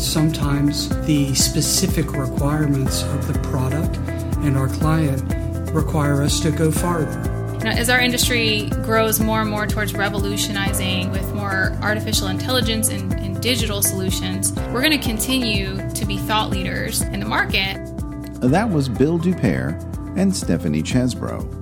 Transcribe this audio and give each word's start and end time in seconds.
sometimes 0.00 0.88
the 1.06 1.34
specific 1.34 2.12
requirements 2.12 3.02
of 3.02 3.32
the 3.32 3.38
product 3.50 3.96
and 4.44 4.56
our 4.56 4.68
client 4.68 5.22
require 5.72 6.22
us 6.22 6.40
to 6.40 6.50
go 6.50 6.70
farther. 6.70 7.20
Now, 7.64 7.72
as 7.72 7.90
our 7.90 8.00
industry 8.00 8.70
grows 8.84 9.18
more 9.18 9.40
and 9.40 9.50
more 9.50 9.66
towards 9.66 9.92
revolutionizing 9.92 11.10
with 11.10 11.34
more 11.34 11.76
artificial 11.82 12.28
intelligence 12.28 12.88
and, 12.88 13.12
and 13.14 13.42
digital 13.42 13.82
solutions, 13.82 14.52
we're 14.72 14.80
going 14.80 14.92
to 14.92 14.98
continue 14.98 15.76
to 15.90 16.06
be 16.06 16.18
thought 16.18 16.50
leaders 16.50 17.02
in 17.02 17.18
the 17.18 17.26
market. 17.26 17.76
That 18.40 18.70
was 18.70 18.88
Bill 18.88 19.18
Dupere 19.18 19.76
and 20.16 20.34
Stephanie 20.34 20.82
Chesbro. 20.82 21.57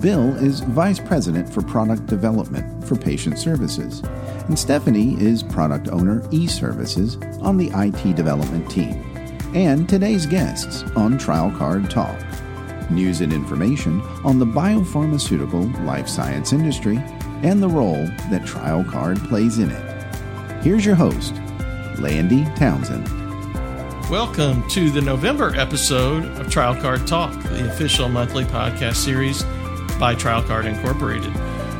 Bill 0.00 0.34
is 0.36 0.60
Vice 0.60 0.98
President 0.98 1.48
for 1.48 1.62
Product 1.62 2.06
Development 2.06 2.84
for 2.84 2.96
Patient 2.96 3.38
Services, 3.38 4.00
and 4.48 4.58
Stephanie 4.58 5.14
is 5.22 5.42
Product 5.42 5.88
Owner 5.88 6.20
eServices 6.28 7.22
on 7.42 7.56
the 7.56 7.70
IT 7.74 8.16
development 8.16 8.68
team. 8.70 8.94
And 9.54 9.88
today's 9.88 10.26
guests 10.26 10.82
on 10.96 11.16
Trial 11.16 11.52
Card 11.56 11.90
Talk 11.90 12.18
news 12.90 13.20
and 13.22 13.32
information 13.32 14.00
on 14.24 14.38
the 14.38 14.44
biopharmaceutical 14.44 15.84
life 15.86 16.08
science 16.08 16.52
industry 16.52 16.96
and 17.42 17.62
the 17.62 17.68
role 17.68 18.04
that 18.30 18.44
Trial 18.44 18.84
Card 18.84 19.18
plays 19.24 19.58
in 19.58 19.70
it. 19.70 20.14
Here's 20.62 20.84
your 20.84 20.96
host, 20.96 21.34
Landy 21.98 22.44
Townsend. 22.56 23.08
Welcome 24.10 24.68
to 24.70 24.90
the 24.90 25.00
November 25.00 25.54
episode 25.56 26.24
of 26.38 26.50
Trial 26.50 26.74
Card 26.74 27.06
Talk, 27.06 27.32
the 27.44 27.70
official 27.70 28.08
monthly 28.08 28.44
podcast 28.44 28.96
series 28.96 29.44
by 29.98 30.14
Trialcard 30.14 30.64
Incorporated. 30.64 31.32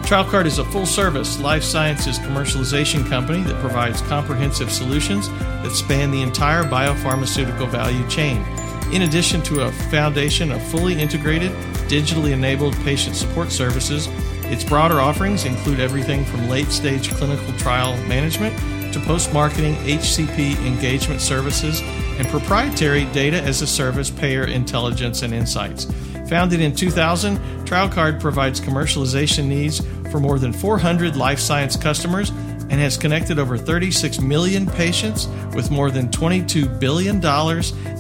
Trialcard 0.05 0.45
is 0.45 0.59
a 0.59 0.65
full 0.67 0.85
service 0.85 1.41
life 1.41 1.63
sciences 1.65 2.19
commercialization 2.19 3.09
company 3.09 3.43
that 3.43 3.61
provides 3.61 4.03
comprehensive 4.03 4.71
solutions 4.71 5.29
that 5.29 5.73
span 5.73 6.11
the 6.11 6.21
entire 6.21 6.63
biopharmaceutical 6.65 7.69
value 7.69 8.07
chain. 8.09 8.45
In 8.93 9.03
addition 9.03 9.41
to 9.43 9.63
a 9.63 9.73
foundation 9.91 10.53
of 10.53 10.63
fully 10.63 11.01
integrated, 11.01 11.53
digitally 11.89 12.33
enabled 12.33 12.75
patient 12.85 13.17
support 13.17 13.51
services, 13.51 14.09
its 14.45 14.63
broader 14.63 15.01
offerings 15.01 15.47
include 15.47 15.81
everything 15.81 16.25
from 16.25 16.49
late 16.51 16.69
stage 16.69 17.11
clinical 17.13 17.53
trial 17.55 17.97
management 18.07 18.55
to 18.93 19.01
post 19.01 19.33
marketing 19.33 19.75
HCP 19.77 20.65
engagement 20.67 21.21
services 21.21 21.81
and 22.19 22.29
proprietary 22.29 23.07
data 23.07 23.41
as 23.41 23.63
a 23.63 23.67
service 23.67 24.11
payer 24.11 24.45
intelligence 24.45 25.23
and 25.23 25.33
insights. 25.33 25.87
Founded 26.29 26.61
in 26.61 26.75
2000, 26.75 27.39
TrialCard 27.67 28.21
provides 28.21 28.61
commercialization 28.61 29.47
needs 29.47 29.81
for 30.11 30.21
more 30.21 30.39
than 30.39 30.53
400 30.53 31.17
life 31.17 31.39
science 31.39 31.77
customers 31.77 32.31
and 32.71 32.81
has 32.81 32.97
connected 32.97 33.39
over 33.39 33.59
36 33.59 34.21
million 34.21 34.67
patients 34.67 35.29
with 35.55 35.71
more 35.71 35.91
than 35.91 36.09
$22 36.09 36.81
billion 36.81 37.17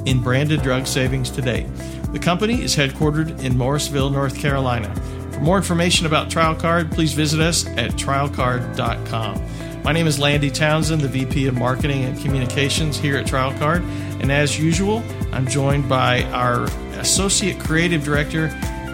in 0.06 0.22
branded 0.22 0.62
drug 0.62 0.86
savings 0.86 1.30
to 1.30 1.42
date. 1.42 1.66
The 2.12 2.18
company 2.18 2.62
is 2.62 2.74
headquartered 2.74 3.42
in 3.42 3.58
Morrisville, 3.58 4.10
North 4.10 4.38
Carolina. 4.38 4.94
For 5.32 5.40
more 5.40 5.56
information 5.56 6.06
about 6.06 6.30
TrialCard, 6.30 6.92
please 6.92 7.12
visit 7.12 7.40
us 7.40 7.66
at 7.76 7.90
trialcard.com. 7.92 9.82
My 9.82 9.92
name 9.92 10.06
is 10.06 10.18
Landy 10.18 10.50
Townsend, 10.50 11.02
the 11.02 11.08
VP 11.08 11.46
of 11.46 11.58
Marketing 11.58 12.04
and 12.04 12.18
Communications 12.20 12.96
here 12.96 13.18
at 13.18 13.26
TrialCard, 13.26 13.82
and 14.22 14.32
as 14.32 14.58
usual, 14.58 15.02
I'm 15.30 15.46
joined 15.46 15.88
by 15.88 16.22
our 16.30 16.68
Associate 17.04 17.60
Creative 17.60 18.02
Director, 18.02 18.48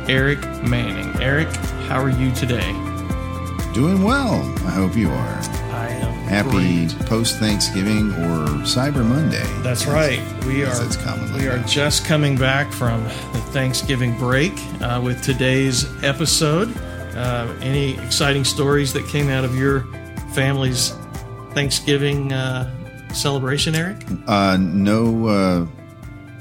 Eric 0.08 0.40
Manning. 0.64 1.22
Eric, 1.22 1.46
how 1.86 2.02
are 2.02 2.10
you 2.10 2.32
today? 2.32 2.72
Doing 3.72 4.02
well. 4.02 4.42
I 4.66 4.70
hope 4.70 4.96
you 4.96 5.08
are. 5.08 5.38
I 5.70 5.90
am 5.90 6.12
Happy 6.24 6.88
post 7.04 7.36
Thanksgiving 7.36 8.10
or 8.10 8.48
Cyber 8.66 9.06
Monday. 9.06 9.44
That's 9.62 9.86
right. 9.86 10.20
We 10.44 10.64
are 10.64 10.84
it's 10.84 10.96
commonly 10.96 11.42
we 11.42 11.48
are 11.48 11.58
known. 11.58 11.68
just 11.68 12.04
coming 12.04 12.36
back 12.36 12.72
from 12.72 13.04
the 13.04 13.40
Thanksgiving 13.52 14.18
break 14.18 14.54
uh, 14.82 15.00
with 15.02 15.22
today's 15.22 15.86
episode. 16.02 16.76
Uh, 17.14 17.46
any 17.60 17.96
exciting 18.00 18.42
stories 18.42 18.92
that 18.92 19.06
came 19.06 19.28
out 19.28 19.44
of 19.44 19.54
your 19.54 19.82
family's 20.34 20.94
Thanksgiving 21.52 22.32
uh, 22.32 22.68
celebration, 23.14 23.76
Eric? 23.76 23.98
Uh, 24.26 24.56
no, 24.60 25.26
uh, 25.28 25.66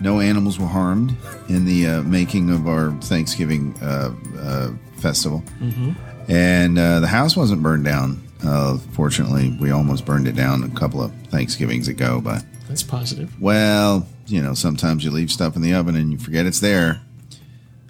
no 0.01 0.19
animals 0.19 0.59
were 0.59 0.67
harmed 0.67 1.15
in 1.49 1.65
the 1.65 1.87
uh, 1.87 2.01
making 2.03 2.49
of 2.49 2.67
our 2.67 2.91
Thanksgiving 3.01 3.75
uh, 3.81 4.13
uh, 4.39 4.71
festival, 4.97 5.43
Mm-hmm. 5.61 5.91
and 6.31 6.77
uh, 6.79 6.99
the 6.99 7.07
house 7.07 7.35
wasn't 7.37 7.61
burned 7.63 7.85
down. 7.85 8.21
Uh, 8.45 8.77
fortunately, 8.93 9.55
we 9.59 9.71
almost 9.71 10.05
burned 10.05 10.27
it 10.27 10.35
down 10.35 10.63
a 10.63 10.69
couple 10.69 11.01
of 11.03 11.11
Thanksgivings 11.27 11.87
ago, 11.89 12.21
but 12.21 12.43
That's 12.69 12.83
positive. 12.83 13.29
well, 13.41 14.07
you 14.27 14.41
know, 14.41 14.53
sometimes 14.53 15.03
you 15.03 15.11
leave 15.11 15.29
stuff 15.31 15.55
in 15.55 15.61
the 15.61 15.73
oven 15.73 15.95
and 15.95 16.11
you 16.11 16.17
forget 16.17 16.45
it's 16.45 16.59
there, 16.61 17.01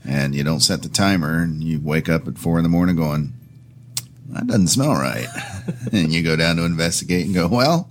and 0.06 0.34
you 0.34 0.44
don't 0.44 0.62
set 0.62 0.82
the 0.82 0.90
timer, 0.90 1.42
and 1.44 1.64
you 1.64 1.80
wake 1.84 2.10
up 2.10 2.28
at 2.28 2.38
four 2.38 2.58
in 2.58 2.64
the 2.64 2.70
morning 2.70 2.96
going, 2.96 3.34
"That 4.30 4.48
doesn't 4.48 4.70
smell 4.70 4.94
right," 4.94 5.28
and 5.92 6.12
you 6.12 6.24
go 6.24 6.36
down 6.36 6.56
to 6.58 6.66
investigate 6.66 7.26
and 7.26 7.36
go, 7.36 7.48
"Well." 7.48 7.90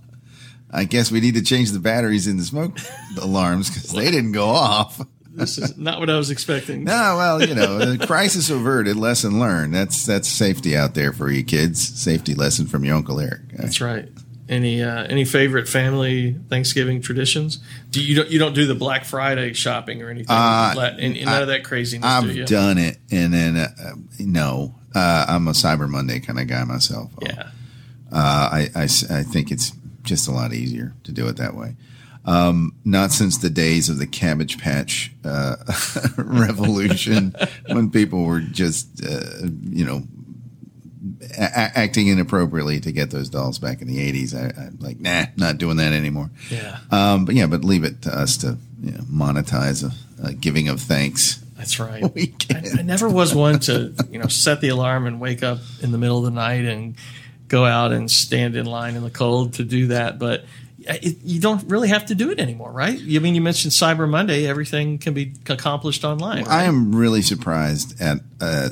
I 0.71 0.83
guess 0.85 1.11
we 1.11 1.19
need 1.19 1.35
to 1.35 1.41
change 1.41 1.71
the 1.71 1.79
batteries 1.79 2.27
in 2.27 2.37
the 2.37 2.43
smoke 2.43 2.77
alarms 3.21 3.69
because 3.69 3.91
they 3.91 4.11
didn't 4.11 4.33
go 4.33 4.47
off. 4.47 5.01
This 5.31 5.57
is 5.57 5.77
not 5.77 5.99
what 5.99 6.09
I 6.09 6.17
was 6.17 6.31
expecting. 6.31 6.83
No, 6.83 7.15
well, 7.17 7.41
you 7.41 7.55
know, 7.55 7.97
crisis 8.05 8.49
averted, 8.49 8.97
lesson 8.97 9.39
learned. 9.39 9.73
That's 9.73 10.05
that's 10.05 10.27
safety 10.27 10.75
out 10.75 10.95
there 10.95 11.13
for 11.13 11.31
you 11.31 11.43
kids. 11.43 11.81
Safety 11.81 12.35
lesson 12.35 12.67
from 12.67 12.83
your 12.83 12.95
uncle 12.95 13.19
Eric. 13.19 13.41
That's 13.53 13.79
right. 13.79 14.09
Any 14.49 14.81
uh, 14.83 15.03
any 15.03 15.25
favorite 15.25 15.69
family 15.69 16.35
Thanksgiving 16.49 17.01
traditions? 17.01 17.59
Do 17.91 18.03
you 18.03 18.15
don't 18.15 18.29
you 18.29 18.39
don't 18.39 18.53
do 18.53 18.65
the 18.65 18.75
Black 18.75 19.05
Friday 19.05 19.53
shopping 19.53 20.01
or 20.01 20.09
anything? 20.09 20.27
Uh, 20.35 20.73
Let- 20.75 20.93
and, 20.99 21.15
and 21.15 21.25
none 21.25 21.41
of 21.43 21.47
that 21.49 21.63
craziness. 21.63 22.21
do 22.23 22.33
you? 22.33 22.41
I've 22.41 22.49
done 22.49 22.77
it, 22.79 22.97
and 23.11 23.31
then 23.31 23.55
uh, 23.57 23.67
no, 24.19 24.73
uh, 24.95 25.25
I'm 25.29 25.47
a 25.47 25.51
Cyber 25.51 25.87
Monday 25.87 26.19
kind 26.19 26.39
of 26.39 26.47
guy 26.47 26.63
myself. 26.63 27.11
Yeah. 27.21 27.49
Uh, 28.11 28.49
I, 28.51 28.69
I 28.75 28.83
I 28.83 29.23
think 29.23 29.51
it's 29.51 29.71
just 30.09 30.27
a 30.27 30.31
lot 30.31 30.53
easier 30.53 30.93
to 31.03 31.11
do 31.11 31.27
it 31.27 31.37
that 31.37 31.55
way. 31.55 31.75
Um, 32.25 32.75
not 32.83 33.11
since 33.11 33.37
the 33.37 33.49
days 33.49 33.87
of 33.89 33.97
the 33.97 34.05
Cabbage 34.05 34.59
Patch 34.59 35.11
uh, 35.23 35.55
revolution, 36.17 37.33
when 37.67 37.89
people 37.89 38.25
were 38.25 38.41
just, 38.41 39.03
uh, 39.05 39.47
you 39.63 39.85
know, 39.85 40.03
a- 41.37 41.77
acting 41.79 42.07
inappropriately 42.07 42.79
to 42.81 42.91
get 42.91 43.09
those 43.09 43.29
dolls 43.29 43.57
back 43.57 43.81
in 43.81 43.87
the 43.87 43.97
80s. 44.11 44.35
I, 44.35 44.61
I'm 44.61 44.77
like, 44.79 44.99
nah, 44.99 45.25
not 45.37 45.57
doing 45.57 45.77
that 45.77 45.93
anymore. 45.93 46.29
Yeah. 46.49 46.79
Um, 46.91 47.25
but 47.25 47.35
yeah, 47.35 47.47
but 47.47 47.63
leave 47.63 47.83
it 47.83 48.01
to 48.03 48.17
us 48.17 48.37
to 48.37 48.57
you 48.81 48.91
know, 48.91 49.03
monetize 49.03 49.83
a, 49.83 50.27
a 50.27 50.33
giving 50.33 50.67
of 50.67 50.81
thanks. 50.81 51.37
That's 51.57 51.79
right. 51.79 52.03
I, 52.51 52.79
I 52.79 52.81
never 52.81 53.09
was 53.09 53.33
one 53.33 53.59
to, 53.61 53.93
you 54.11 54.19
know, 54.19 54.27
set 54.27 54.61
the 54.61 54.69
alarm 54.69 55.07
and 55.07 55.19
wake 55.19 55.41
up 55.41 55.59
in 55.81 55.91
the 55.91 55.97
middle 55.97 56.17
of 56.17 56.25
the 56.25 56.31
night 56.31 56.65
and 56.65 56.95
go 57.49 57.65
out 57.65 57.91
and 57.91 58.09
stand 58.09 58.55
in 58.55 58.65
line 58.65 58.95
in 58.95 59.03
the 59.03 59.09
cold 59.09 59.55
to 59.55 59.63
do 59.63 59.87
that. 59.87 60.17
But 60.17 60.45
it, 60.79 61.17
you 61.23 61.41
don't 61.41 61.63
really 61.69 61.89
have 61.89 62.05
to 62.05 62.15
do 62.15 62.31
it 62.31 62.39
anymore, 62.39 62.71
right? 62.71 62.97
I 62.97 63.19
mean, 63.19 63.35
you 63.35 63.41
mentioned 63.41 63.73
Cyber 63.73 64.07
Monday. 64.09 64.47
Everything 64.47 64.97
can 64.97 65.13
be 65.13 65.33
accomplished 65.47 66.05
online. 66.05 66.45
I 66.45 66.59
right? 66.59 66.63
am 66.63 66.95
really 66.95 67.21
surprised 67.21 67.99
at, 68.01 68.19
uh, 68.39 68.69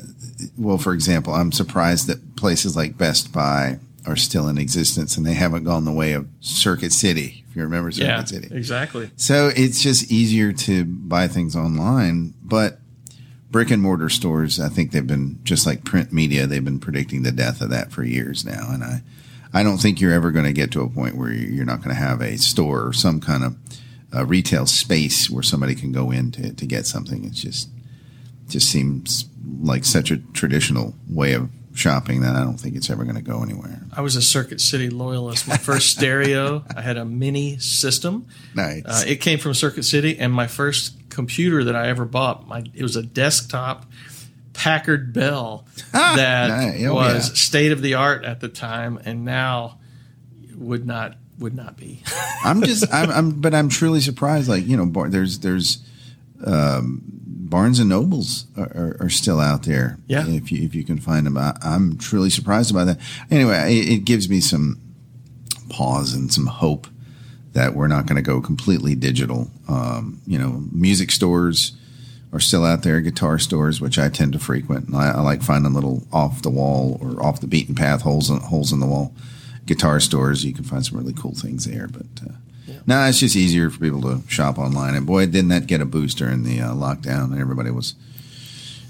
well, 0.58 0.78
for 0.78 0.94
example, 0.94 1.34
I'm 1.34 1.52
surprised 1.52 2.08
that 2.08 2.36
places 2.36 2.76
like 2.76 2.98
Best 2.98 3.34
Buy 3.34 3.80
are 4.06 4.16
still 4.16 4.48
in 4.48 4.58
existence 4.58 5.18
and 5.18 5.26
they 5.26 5.34
haven't 5.34 5.66
gone 5.66 5.84
the 5.84 5.92
way 5.92 6.14
of 6.14 6.28
Circuit 6.40 6.94
City. 6.94 7.44
If 7.50 7.56
you 7.58 7.64
remember 7.64 7.92
Circuit 7.92 8.06
Yeah, 8.08 8.24
City. 8.24 8.48
exactly. 8.56 9.12
So 9.18 9.52
it's 9.54 9.82
just 9.82 10.10
easier 10.12 10.54
to 10.54 10.86
buy 10.86 11.28
things 11.28 11.56
online, 11.58 12.34
but 12.42 12.80
brick 13.57 13.72
and 13.72 13.81
mortar 13.81 14.07
stores, 14.07 14.59
I 14.59 14.69
think 14.69 14.91
they've 14.91 15.07
been 15.07 15.40
just 15.44 15.66
like 15.66 15.84
print 15.84 16.13
media. 16.13 16.45
They've 16.45 16.63
been 16.63 16.79
predicting 16.79 17.23
the 17.23 17.31
death 17.31 17.59
of 17.59 17.72
that 17.72 17.91
for 17.91 18.03
years 18.03 18.45
now, 18.45 18.68
and 18.69 18.84
I, 18.84 19.01
I 19.51 19.63
don't 19.63 19.79
think 19.79 20.00
you're 20.00 20.13
ever 20.13 20.29
going 20.29 20.45
to 20.45 20.53
get 20.53 20.69
to 20.73 20.81
a 20.81 20.88
point 20.88 21.18
where 21.18 21.31
you're 21.31 21.66
not 21.66 21.78
going 21.78 21.89
to 21.89 22.00
have 22.00 22.21
a 22.21 22.38
store 22.38 22.86
or 22.86 22.94
some 22.94 23.19
kind 23.19 23.44
of 23.44 23.56
uh, 24.13 24.25
retail 24.25 24.68
space 24.68 25.27
where 25.27 25.42
somebody 25.42 25.74
can 25.74 25.92
go 25.92 26.12
in 26.12 26.30
to, 26.33 26.54
to 26.54 26.65
get 26.68 26.86
something. 26.86 27.25
It's 27.25 27.42
just, 27.42 27.69
just 28.48 28.69
seems 28.69 29.25
like 29.60 29.86
such 29.86 30.12
a 30.12 30.18
traditional 30.18 30.94
way 31.10 31.33
of 31.33 31.50
shopping 31.74 32.21
that 32.21 32.36
I 32.36 32.44
don't 32.44 32.60
think 32.60 32.75
it's 32.75 32.92
ever 32.92 33.06
going 33.06 33.15
to 33.15 33.24
go 33.24 33.42
anywhere. 33.42 33.81
I 33.92 34.01
was 34.01 34.15
a 34.15 34.21
Circuit 34.21 34.62
City 34.62 34.92
loyalist. 34.92 35.48
My 35.48 35.57
first 35.57 35.89
stereo, 35.89 36.63
I 36.75 36.81
had 36.83 36.98
a 36.98 37.06
mini 37.06 37.57
system. 37.57 38.27
Nice. 38.53 38.83
Uh, 38.86 39.03
it 39.07 39.15
came 39.18 39.39
from 39.39 39.56
Circuit 39.56 39.83
City, 39.83 40.18
and 40.19 40.31
my 40.31 40.45
first 40.45 40.97
computer 41.18 41.64
that 41.64 41.75
I 41.75 41.88
ever 41.88 42.06
bought, 42.06 42.48
my 42.48 42.64
it 42.75 42.84
was 42.84 42.96
a 42.96 43.02
desktop 43.02 43.88
Packard 44.54 45.14
Bell 45.14 45.66
that 45.92 46.48
nice. 46.48 46.84
Oh, 46.86 46.94
was 46.94 47.30
yeah. 47.30 47.34
state 47.34 47.72
of 47.72 47.81
the 47.81 47.96
art 47.96 48.24
at 48.24 48.40
the 48.40 48.48
time, 48.48 49.00
and 49.04 49.25
now 49.25 49.80
would 50.56 50.86
not 50.86 51.18
would 51.40 51.56
not 51.56 51.75
be. 51.75 52.04
I'm 52.44 52.62
just, 52.62 52.92
I'm, 52.94 53.10
I'm, 53.10 53.42
but 53.42 53.54
I'm 53.54 53.68
truly 53.68 54.00
surprised. 54.00 54.48
Like, 54.48 54.66
you 54.66 54.78
know, 54.78 54.86
bar, 54.86 55.10
there's, 55.10 55.40
there's, 55.40 55.84
um, 56.46 57.02
Barnes 57.06 57.80
and 57.80 57.90
Nobles 57.90 58.46
are, 58.58 58.72
are, 58.75 58.98
are 59.02 59.10
still 59.10 59.40
out 59.40 59.63
there. 59.63 60.00
Yeah. 60.08 60.28
If 60.28 60.52
you, 60.52 60.63
if 60.66 60.74
you 60.74 60.84
can 60.84 61.00
find 61.00 61.25
them, 61.25 61.38
I, 61.38 61.56
I'm 61.62 61.98
truly 61.98 62.31
surprised 62.31 62.72
about 62.72 62.86
that. 62.86 63.00
Anyway, 63.30 63.78
it, 63.78 63.90
it 63.90 64.06
gives 64.06 64.30
me 64.30 64.40
some 64.40 64.81
pause 65.70 66.13
and 66.13 66.34
some 66.34 66.48
hope 66.48 66.88
that 67.57 67.74
we're 67.74 67.88
not 67.88 68.06
going 68.06 68.18
to 68.18 68.21
go 68.21 68.39
completely 68.39 68.94
digital. 68.94 69.50
Um, 69.68 70.21
you 70.27 70.38
know, 70.38 70.63
music 70.71 71.09
stores 71.09 71.71
are 72.31 72.39
still 72.39 72.63
out 72.63 72.83
there, 72.83 73.01
guitar 73.01 73.39
stores, 73.39 73.81
which 73.81 73.98
I 73.98 74.09
tend 74.09 74.33
to 74.33 74.39
frequent. 74.39 74.94
I, 74.94 75.09
I, 75.09 75.21
like 75.21 75.42
finding 75.42 75.74
little 75.74 76.06
off 76.13 76.44
the 76.44 76.51
wall 76.51 77.00
or 77.01 77.19
off 77.25 77.42
the 77.42 77.48
beaten 77.48 77.74
path 77.74 78.04
holes 78.04 78.30
in, 78.30 78.38
holes 78.38 78.71
in 78.71 78.80
the 78.80 78.86
wall 78.86 79.12
guitar 79.65 80.00
stores. 80.00 80.45
You 80.45 80.54
can 80.54 80.65
find 80.65 80.86
some 80.86 81.00
really 81.00 81.13
cool 81.13 81.33
things 81.33 81.65
there. 81.65 81.88
But 81.88 82.06
uh, 82.30 82.33
yeah. 82.68 82.80
now 82.86 83.07
it's 83.07 83.21
just 83.21 83.36
easier 83.36 83.71
for 83.71 83.80
people 83.80 84.03
to 84.03 84.21
shop 84.27 84.60
online. 84.60 84.94
And 84.94 85.07
boy, 85.07 85.25
didn't 85.25 85.50
that 85.50 85.65
get 85.65 85.81
a 85.81 85.86
boost 85.86 86.19
during 86.19 86.44
the 86.44 86.62
uh, 86.62 86.74
lockdown? 86.74 87.31
And 87.31 87.39
everybody 87.39 87.71
was 87.71 87.95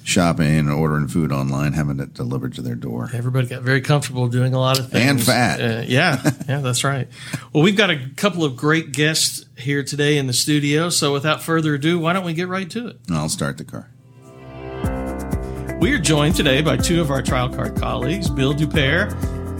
shopping 0.07 0.57
and 0.57 0.71
ordering 0.71 1.07
food 1.07 1.31
online, 1.31 1.73
having 1.73 1.99
it 1.99 2.13
delivered 2.13 2.53
to 2.55 2.61
their 2.61 2.75
door. 2.75 3.09
Everybody 3.13 3.47
got 3.47 3.61
very 3.61 3.81
comfortable 3.81 4.29
doing 4.29 4.53
a 4.53 4.59
lot 4.59 4.79
of 4.79 4.89
things. 4.89 5.09
And 5.09 5.21
fat. 5.21 5.61
Uh, 5.61 5.83
yeah, 5.85 6.21
yeah, 6.47 6.61
that's 6.61 6.83
right. 6.83 7.07
Well, 7.51 7.61
we've 7.63 7.75
got 7.75 7.89
a 7.89 7.99
couple 8.15 8.43
of 8.45 8.55
great 8.55 8.93
guests 8.93 9.45
here 9.57 9.83
today 9.83 10.17
in 10.17 10.27
the 10.27 10.33
studio. 10.33 10.89
So 10.89 11.11
without 11.11 11.43
further 11.43 11.75
ado, 11.75 11.99
why 11.99 12.13
don't 12.13 12.23
we 12.23 12.33
get 12.33 12.47
right 12.47 12.69
to 12.71 12.87
it? 12.87 12.97
I'll 13.11 13.29
start 13.29 13.57
the 13.57 13.65
car. 13.65 13.89
We 15.79 15.93
are 15.93 15.99
joined 15.99 16.35
today 16.35 16.61
by 16.61 16.77
two 16.77 17.01
of 17.01 17.11
our 17.11 17.21
trial 17.21 17.49
card 17.49 17.75
colleagues, 17.75 18.29
Bill 18.29 18.53
Dupere 18.53 19.11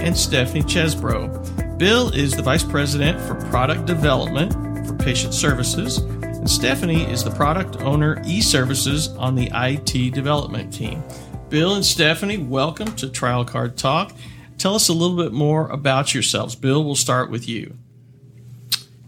and 0.02 0.18
Stephanie 0.18 0.64
Chesbro. 0.64 1.78
Bill 1.78 2.10
is 2.10 2.36
the 2.36 2.42
Vice 2.42 2.64
President 2.64 3.20
for 3.22 3.36
Product 3.50 3.86
Development 3.86 4.54
for 4.88 4.96
Patient 4.96 5.34
Services 5.34 6.00
Stephanie 6.48 7.04
is 7.04 7.26
the 7.26 7.32
product 7.32 7.82
owner 7.82 8.22
e 8.26 8.42
services 8.42 9.10
on 9.10 9.36
the 9.36 9.52
IT 9.54 10.14
development 10.14 10.74
team. 10.74 11.04
Bill 11.50 11.76
and 11.76 11.86
Stephanie, 11.86 12.38
welcome 12.38 12.96
to 12.96 13.10
Trial 13.10 13.44
Card 13.44 13.78
Talk. 13.78 14.14
Tell 14.58 14.74
us 14.74 14.88
a 14.88 14.94
little 14.94 15.18
bit 15.18 15.34
more 15.34 15.68
about 15.68 16.14
yourselves. 16.14 16.56
Bill, 16.56 16.84
we'll 16.86 16.96
start 16.96 17.30
with 17.30 17.50
you. 17.50 17.76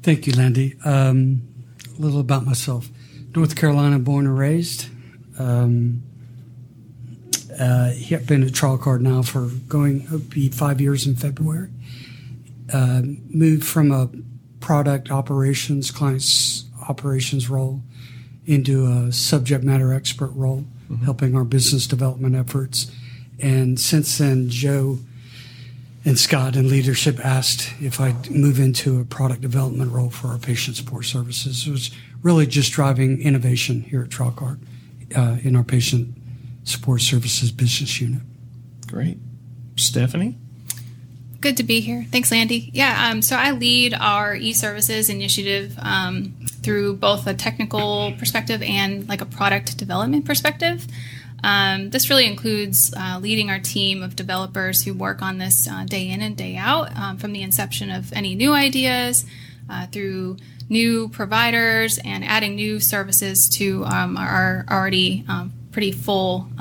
Thank 0.04 0.28
you, 0.28 0.34
Landy. 0.34 0.76
Um, 0.84 1.42
a 1.98 2.02
little 2.02 2.20
about 2.20 2.46
myself. 2.46 2.90
North 3.34 3.56
Carolina 3.56 4.00
born 4.00 4.26
and 4.28 4.38
raised. 4.38 4.88
Um, 5.38 6.04
uh, 7.58 7.94
been 8.26 8.44
at 8.44 8.54
Trial 8.54 8.78
Card 8.78 9.02
now 9.02 9.22
for 9.22 9.48
going 9.68 10.02
be 10.30 10.50
five 10.50 10.82
years 10.82 11.08
in 11.08 11.16
February. 11.16 11.70
Uh, 12.72 13.02
moved 13.30 13.64
from 13.66 13.92
a 13.92 14.10
product 14.60 15.10
operations 15.10 15.90
clients 15.90 16.69
operations 16.90 17.50
role 17.50 17.82
into 18.46 18.88
a 18.88 19.12
subject 19.12 19.64
matter 19.64 19.94
expert 19.94 20.32
role, 20.32 20.66
mm-hmm. 20.90 21.06
helping 21.06 21.36
our 21.36 21.44
business 21.44 21.86
development 21.86 22.36
efforts. 22.36 22.92
And 23.40 23.80
since 23.80 24.18
then, 24.18 24.50
Joe 24.50 24.98
and 26.04 26.18
Scott 26.18 26.56
in 26.56 26.68
leadership 26.68 27.24
asked 27.24 27.72
if 27.80 28.00
I'd 28.00 28.32
move 28.32 28.60
into 28.60 29.00
a 29.00 29.06
product 29.06 29.42
development 29.42 29.92
role 29.92 30.10
for 30.10 30.28
our 30.30 30.38
patient 30.38 30.78
support 30.78 31.06
services. 31.06 31.68
It 31.68 31.72
was 31.72 31.92
really 32.24 32.48
just 32.48 32.72
driving 32.72 33.22
innovation 33.22 33.82
here 33.82 34.02
at 34.02 34.10
TrialCard 34.10 34.60
uh, 35.16 35.38
in 35.44 35.56
our 35.56 35.64
patient 35.64 36.16
support 36.64 37.02
services 37.02 37.52
business 37.52 38.02
unit. 38.02 38.22
Great. 38.88 39.18
Stephanie? 39.76 40.38
Good 41.42 41.58
to 41.58 41.64
be 41.64 41.80
here. 41.80 42.06
Thanks, 42.12 42.32
Landy. 42.32 42.70
Yeah, 42.74 43.10
um, 43.10 43.22
so 43.22 43.38
I 43.38 43.52
lead 43.52 43.94
our 43.94 44.36
e-services 44.36 45.10
initiative 45.10 45.74
um, 45.80 46.34
through 46.69 46.94
both 46.94 47.25
a 47.25 47.33
technical 47.33 48.13
perspective 48.19 48.62
and 48.62 49.10
like 49.10 49.21
a 49.21 49.25
product 49.25 49.75
development 49.75 50.24
perspective. 50.24 50.86
Um, 51.44 51.89
this 51.89 52.12
really 52.12 52.27
includes 52.27 52.94
uh, 52.95 53.18
leading 53.19 53.50
our 53.50 53.57
team 53.57 54.04
of 54.04 54.16
developers 54.16 54.83
who 54.83 54.94
work 54.94 55.24
on 55.24 55.39
this 55.39 55.68
uh, 55.68 55.83
day 55.86 56.07
in 56.10 56.21
and 56.21 56.38
day 56.38 56.57
out 56.57 56.95
um, 56.95 57.18
from 57.18 57.33
the 57.33 57.42
inception 57.42 57.89
of 57.89 58.13
any 58.13 58.36
new 58.36 58.54
ideas 58.54 59.25
uh, 59.68 59.88
through 59.88 60.38
new 60.69 61.10
providers 61.10 61.98
and 62.06 62.24
adding 62.24 62.54
new 62.54 62.80
services 62.80 63.50
to 63.50 63.83
um, 63.86 64.16
our 64.16 64.63
already 64.69 65.25
um, 65.27 65.51
pretty 65.71 65.92
full 65.92 66.51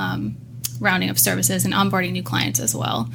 rounding 0.81 1.11
of 1.11 1.19
services 1.19 1.67
and 1.67 1.75
onboarding 1.75 2.13
new 2.13 2.23
clients 2.23 2.61
as 2.61 2.75
well. 2.75 3.11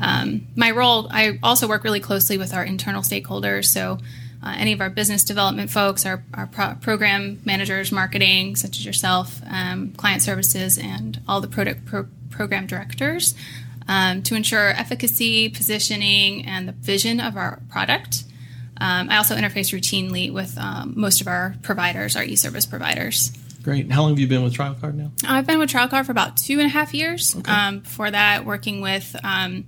Um, 0.00 0.48
my 0.56 0.72
role, 0.72 1.06
I 1.08 1.38
also 1.40 1.68
work 1.68 1.84
really 1.84 2.00
closely 2.00 2.36
with 2.36 2.52
our 2.52 2.64
internal 2.64 3.02
stakeholders. 3.02 3.66
So, 3.66 3.98
uh, 4.42 4.54
any 4.56 4.72
of 4.72 4.80
our 4.80 4.90
business 4.90 5.22
development 5.22 5.70
folks, 5.70 6.04
our, 6.04 6.24
our 6.34 6.46
pro- 6.46 6.74
program 6.74 7.40
managers, 7.44 7.92
marketing, 7.92 8.56
such 8.56 8.78
as 8.78 8.84
yourself, 8.84 9.40
um, 9.48 9.92
client 9.92 10.22
services, 10.22 10.78
and 10.78 11.20
all 11.28 11.40
the 11.40 11.48
product 11.48 11.86
pro- 11.86 12.08
program 12.30 12.66
directors 12.66 13.34
um, 13.88 14.22
to 14.22 14.34
ensure 14.34 14.70
efficacy, 14.70 15.48
positioning, 15.48 16.44
and 16.46 16.68
the 16.68 16.72
vision 16.72 17.20
of 17.20 17.36
our 17.36 17.60
product. 17.70 18.24
Um, 18.80 19.10
I 19.10 19.18
also 19.18 19.36
interface 19.36 19.72
routinely 19.72 20.32
with 20.32 20.58
um, 20.58 20.94
most 20.96 21.20
of 21.20 21.28
our 21.28 21.54
providers, 21.62 22.16
our 22.16 22.24
e 22.24 22.34
service 22.34 22.66
providers. 22.66 23.30
Great. 23.62 23.92
How 23.92 24.02
long 24.02 24.10
have 24.10 24.18
you 24.18 24.26
been 24.26 24.42
with 24.42 24.54
TrialCard 24.54 24.94
now? 24.94 25.12
I've 25.24 25.46
been 25.46 25.60
with 25.60 25.70
TrialCard 25.70 26.04
for 26.06 26.10
about 26.10 26.36
two 26.36 26.58
and 26.58 26.66
a 26.66 26.68
half 26.68 26.92
years. 26.92 27.36
Okay. 27.36 27.52
Um, 27.52 27.78
before 27.80 28.10
that, 28.10 28.44
working 28.44 28.80
with 28.80 29.14
um, 29.22 29.66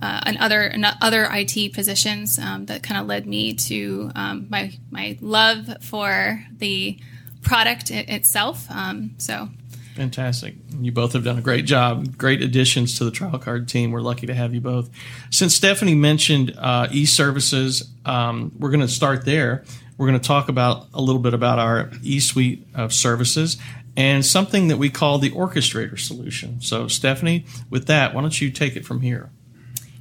uh, 0.00 0.20
and 0.26 0.36
other 0.38 0.62
and 0.62 0.86
other 1.00 1.28
IT 1.30 1.72
positions 1.72 2.38
um, 2.38 2.66
that 2.66 2.82
kind 2.82 3.00
of 3.00 3.06
led 3.06 3.26
me 3.26 3.54
to 3.54 4.10
um, 4.14 4.46
my 4.50 4.72
my 4.90 5.18
love 5.20 5.82
for 5.82 6.44
the 6.56 6.98
product 7.42 7.90
it, 7.90 8.08
itself. 8.08 8.66
Um, 8.70 9.14
so 9.18 9.48
fantastic! 9.94 10.54
You 10.80 10.92
both 10.92 11.12
have 11.12 11.24
done 11.24 11.38
a 11.38 11.42
great 11.42 11.64
job. 11.64 12.16
Great 12.18 12.42
additions 12.42 12.98
to 12.98 13.04
the 13.04 13.10
trial 13.10 13.38
card 13.38 13.68
team. 13.68 13.92
We're 13.92 14.00
lucky 14.00 14.26
to 14.26 14.34
have 14.34 14.54
you 14.54 14.60
both. 14.60 14.90
Since 15.30 15.54
Stephanie 15.54 15.94
mentioned 15.94 16.54
uh, 16.58 16.88
e-services, 16.90 17.90
um, 18.04 18.52
we're 18.58 18.70
going 18.70 18.80
to 18.80 18.88
start 18.88 19.24
there. 19.24 19.64
We're 19.96 20.08
going 20.08 20.20
to 20.20 20.26
talk 20.26 20.48
about 20.48 20.88
a 20.92 21.00
little 21.00 21.20
bit 21.20 21.34
about 21.34 21.60
our 21.60 21.90
e-suite 22.02 22.66
of 22.74 22.92
services 22.92 23.58
and 23.96 24.26
something 24.26 24.68
that 24.68 24.76
we 24.76 24.90
call 24.90 25.18
the 25.18 25.30
orchestrator 25.30 25.98
solution. 25.98 26.60
So, 26.60 26.88
Stephanie, 26.88 27.46
with 27.70 27.86
that, 27.86 28.14
why 28.14 28.22
don't 28.22 28.40
you 28.40 28.50
take 28.50 28.76
it 28.76 28.84
from 28.84 29.00
here? 29.00 29.30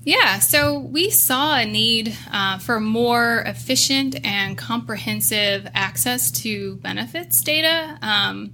Yeah, 0.05 0.39
so 0.39 0.79
we 0.79 1.09
saw 1.09 1.55
a 1.55 1.65
need 1.65 2.15
uh, 2.31 2.57
for 2.57 2.81
more 2.81 3.41
efficient 3.45 4.17
and 4.25 4.57
comprehensive 4.57 5.65
access 5.73 6.29
to 6.41 6.75
benefits 6.77 7.41
data, 7.41 7.97
um, 8.01 8.53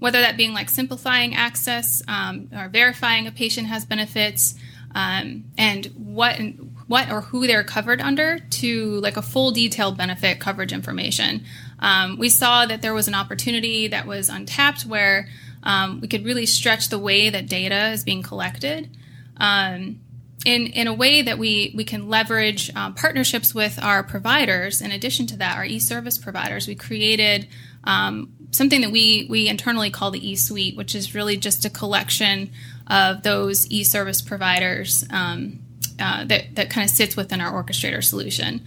whether 0.00 0.20
that 0.20 0.36
being 0.36 0.52
like 0.52 0.68
simplifying 0.68 1.36
access 1.36 2.02
um, 2.08 2.48
or 2.52 2.68
verifying 2.68 3.28
a 3.28 3.32
patient 3.32 3.68
has 3.68 3.84
benefits, 3.84 4.56
um, 4.94 5.44
and 5.56 5.86
what 5.96 6.40
what 6.88 7.12
or 7.12 7.20
who 7.20 7.46
they're 7.46 7.62
covered 7.62 8.00
under 8.00 8.38
to 8.38 8.98
like 9.00 9.16
a 9.16 9.22
full 9.22 9.52
detailed 9.52 9.96
benefit 9.96 10.40
coverage 10.40 10.72
information. 10.72 11.44
Um, 11.78 12.18
we 12.18 12.28
saw 12.28 12.66
that 12.66 12.82
there 12.82 12.94
was 12.94 13.06
an 13.06 13.14
opportunity 13.14 13.86
that 13.88 14.06
was 14.06 14.28
untapped 14.28 14.82
where 14.82 15.28
um, 15.62 16.00
we 16.00 16.08
could 16.08 16.24
really 16.24 16.46
stretch 16.46 16.88
the 16.88 16.98
way 16.98 17.30
that 17.30 17.46
data 17.46 17.90
is 17.90 18.02
being 18.02 18.22
collected. 18.22 18.88
Um, 19.36 20.00
in, 20.44 20.68
in 20.68 20.86
a 20.86 20.94
way 20.94 21.22
that 21.22 21.38
we, 21.38 21.72
we 21.74 21.84
can 21.84 22.08
leverage 22.08 22.74
um, 22.76 22.94
partnerships 22.94 23.54
with 23.54 23.78
our 23.82 24.02
providers. 24.02 24.80
In 24.80 24.92
addition 24.92 25.26
to 25.28 25.36
that, 25.38 25.56
our 25.56 25.64
e-service 25.64 26.16
providers, 26.16 26.68
we 26.68 26.74
created 26.74 27.48
um, 27.84 28.32
something 28.50 28.80
that 28.82 28.90
we, 28.90 29.26
we 29.28 29.48
internally 29.48 29.90
call 29.90 30.10
the 30.10 30.30
e-suite, 30.30 30.76
which 30.76 30.94
is 30.94 31.14
really 31.14 31.36
just 31.36 31.64
a 31.64 31.70
collection 31.70 32.50
of 32.86 33.22
those 33.22 33.68
e-service 33.70 34.22
providers 34.22 35.04
um, 35.10 35.58
uh, 36.00 36.24
that, 36.24 36.54
that 36.54 36.70
kind 36.70 36.88
of 36.88 36.90
sits 36.94 37.16
within 37.16 37.40
our 37.40 37.52
orchestrator 37.52 38.02
solution. 38.02 38.62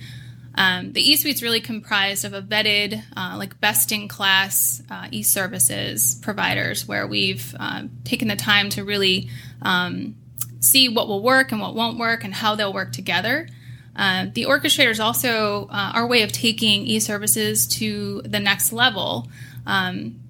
Um, 0.54 0.92
the 0.92 1.02
e-suite 1.02 1.36
is 1.36 1.42
really 1.42 1.62
comprised 1.62 2.26
of 2.26 2.34
a 2.34 2.42
vetted, 2.42 3.02
uh, 3.16 3.36
like 3.38 3.62
best-in-class 3.62 4.84
uh, 4.90 5.08
e-services 5.10 6.20
providers, 6.22 6.86
where 6.86 7.08
we've 7.08 7.56
uh, 7.58 7.84
taken 8.04 8.28
the 8.28 8.36
time 8.36 8.70
to 8.72 8.84
really 8.84 9.30
um, 9.62 10.16
see 10.60 10.90
what 10.90 11.08
will 11.08 11.22
work 11.22 11.52
and 11.52 11.62
what 11.62 11.76
won't 11.76 11.98
work 11.98 12.24
and 12.24 12.34
how 12.34 12.56
they'll 12.56 12.74
work 12.74 12.92
together. 12.92 13.48
Uh, 13.96 14.28
the 14.34 14.44
orchestrator 14.44 14.90
is 14.90 15.00
also 15.00 15.68
uh, 15.70 15.92
our 15.96 16.08
way 16.08 16.22
of 16.22 16.32
taking 16.32 16.86
e-services 16.86 17.68
to 17.68 18.22
the 18.24 18.40
next 18.40 18.72
level. 18.72 19.28
Um, 19.66 20.22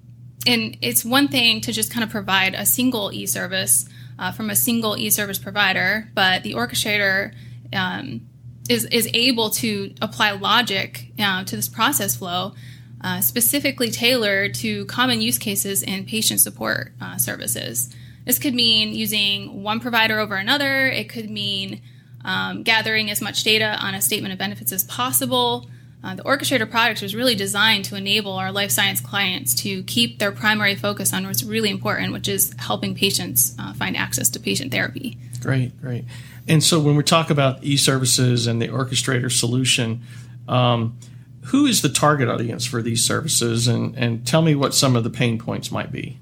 and 0.46 0.76
it's 0.82 1.04
one 1.04 1.28
thing 1.28 1.60
to 1.62 1.72
just 1.72 1.92
kind 1.92 2.02
of 2.02 2.10
provide 2.10 2.54
a 2.54 2.66
single 2.66 3.12
e-service 3.12 3.88
uh, 4.18 4.32
from 4.32 4.50
a 4.50 4.56
single 4.56 4.96
e-service 4.96 5.38
provider, 5.38 6.08
but 6.14 6.42
the 6.42 6.54
orchestrator 6.54 7.32
um, 7.72 8.22
is 8.68 8.84
is 8.86 9.08
able 9.14 9.50
to 9.50 9.94
apply 10.00 10.32
logic 10.32 11.12
uh, 11.18 11.44
to 11.44 11.56
this 11.56 11.68
process 11.68 12.16
flow, 12.16 12.54
uh, 13.02 13.20
specifically 13.20 13.90
tailored 13.90 14.54
to 14.54 14.84
common 14.86 15.20
use 15.20 15.38
cases 15.38 15.82
in 15.82 16.04
patient 16.04 16.40
support 16.40 16.92
uh, 17.00 17.16
services. 17.16 17.94
This 18.24 18.38
could 18.38 18.54
mean 18.54 18.94
using 18.94 19.62
one 19.62 19.80
provider 19.80 20.18
over 20.18 20.36
another. 20.36 20.86
It 20.88 21.08
could 21.08 21.30
mean 21.30 21.80
um, 22.24 22.62
gathering 22.62 23.10
as 23.10 23.20
much 23.20 23.42
data 23.42 23.76
on 23.80 23.94
a 23.94 24.02
statement 24.02 24.32
of 24.32 24.38
benefits 24.38 24.72
as 24.72 24.84
possible. 24.84 25.68
Uh, 26.04 26.16
the 26.16 26.22
orchestrator 26.24 26.68
product 26.68 27.00
was 27.00 27.14
really 27.14 27.34
designed 27.34 27.84
to 27.84 27.94
enable 27.96 28.32
our 28.32 28.50
life 28.50 28.70
science 28.70 29.00
clients 29.00 29.54
to 29.54 29.84
keep 29.84 30.18
their 30.18 30.32
primary 30.32 30.74
focus 30.74 31.12
on 31.12 31.24
what's 31.26 31.44
really 31.44 31.70
important, 31.70 32.12
which 32.12 32.28
is 32.28 32.54
helping 32.58 32.94
patients 32.94 33.54
uh, 33.58 33.72
find 33.74 33.96
access 33.96 34.28
to 34.28 34.40
patient 34.40 34.72
therapy. 34.72 35.16
Great, 35.40 35.80
great. 35.80 36.04
And 36.48 36.62
so 36.62 36.80
when 36.80 36.96
we 36.96 37.04
talk 37.04 37.30
about 37.30 37.62
e-services 37.62 38.48
and 38.48 38.60
the 38.60 38.68
orchestrator 38.68 39.30
solution, 39.30 40.02
um, 40.48 40.98
who 41.46 41.66
is 41.66 41.82
the 41.82 41.88
target 41.88 42.28
audience 42.28 42.64
for 42.64 42.82
these 42.82 43.04
services, 43.04 43.68
and 43.68 43.96
and 43.96 44.26
tell 44.26 44.42
me 44.42 44.54
what 44.54 44.74
some 44.74 44.96
of 44.96 45.04
the 45.04 45.10
pain 45.10 45.38
points 45.38 45.70
might 45.70 45.90
be. 45.92 46.18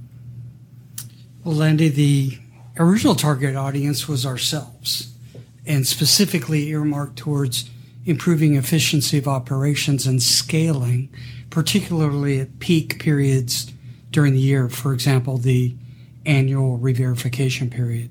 Well, 1.42 1.54
Landy, 1.54 1.88
the 1.88 2.38
original 2.78 3.14
target 3.14 3.56
audience 3.56 4.06
was 4.06 4.26
ourselves, 4.26 5.14
and 5.64 5.86
specifically 5.86 6.68
earmarked 6.68 7.16
towards 7.16 7.70
improving 8.04 8.56
efficiency 8.56 9.16
of 9.16 9.26
operations 9.26 10.06
and 10.06 10.22
scaling, 10.22 11.08
particularly 11.48 12.40
at 12.40 12.58
peak 12.58 13.00
periods 13.00 13.72
during 14.10 14.34
the 14.34 14.40
year. 14.40 14.68
For 14.68 14.92
example, 14.92 15.38
the 15.38 15.74
annual 16.26 16.78
reverification 16.78 17.70
period. 17.70 18.10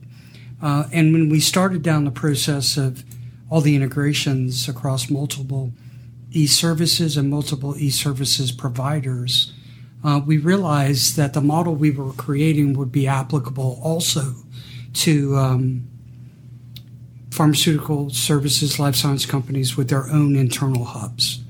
Uh, 0.59 0.85
and 0.91 1.13
when 1.13 1.29
we 1.29 1.39
started 1.39 1.83
down 1.83 2.05
the 2.05 2.11
process 2.11 2.77
of 2.77 3.03
all 3.47 3.61
the 3.61 3.75
integrations 3.75 4.67
across 4.67 5.07
multiple 5.07 5.71
e-services 6.31 7.15
and 7.15 7.29
multiple 7.29 7.75
e-services 7.77 8.51
providers, 8.51 9.53
uh, 10.03 10.21
we 10.25 10.37
realized 10.37 11.17
that 11.17 11.33
the 11.33 11.41
model 11.41 11.75
we 11.75 11.91
were 11.91 12.13
creating 12.13 12.73
would 12.73 12.91
be 12.91 13.07
applicable 13.07 13.79
also 13.83 14.35
to 14.93 15.35
um, 15.35 15.87
pharmaceutical 17.31 18.09
services, 18.09 18.79
life 18.79 18.95
science 18.95 19.25
companies 19.25 19.77
with 19.77 19.89
their 19.89 20.09
own 20.09 20.35
internal 20.35 20.85
hubs, 20.85 21.41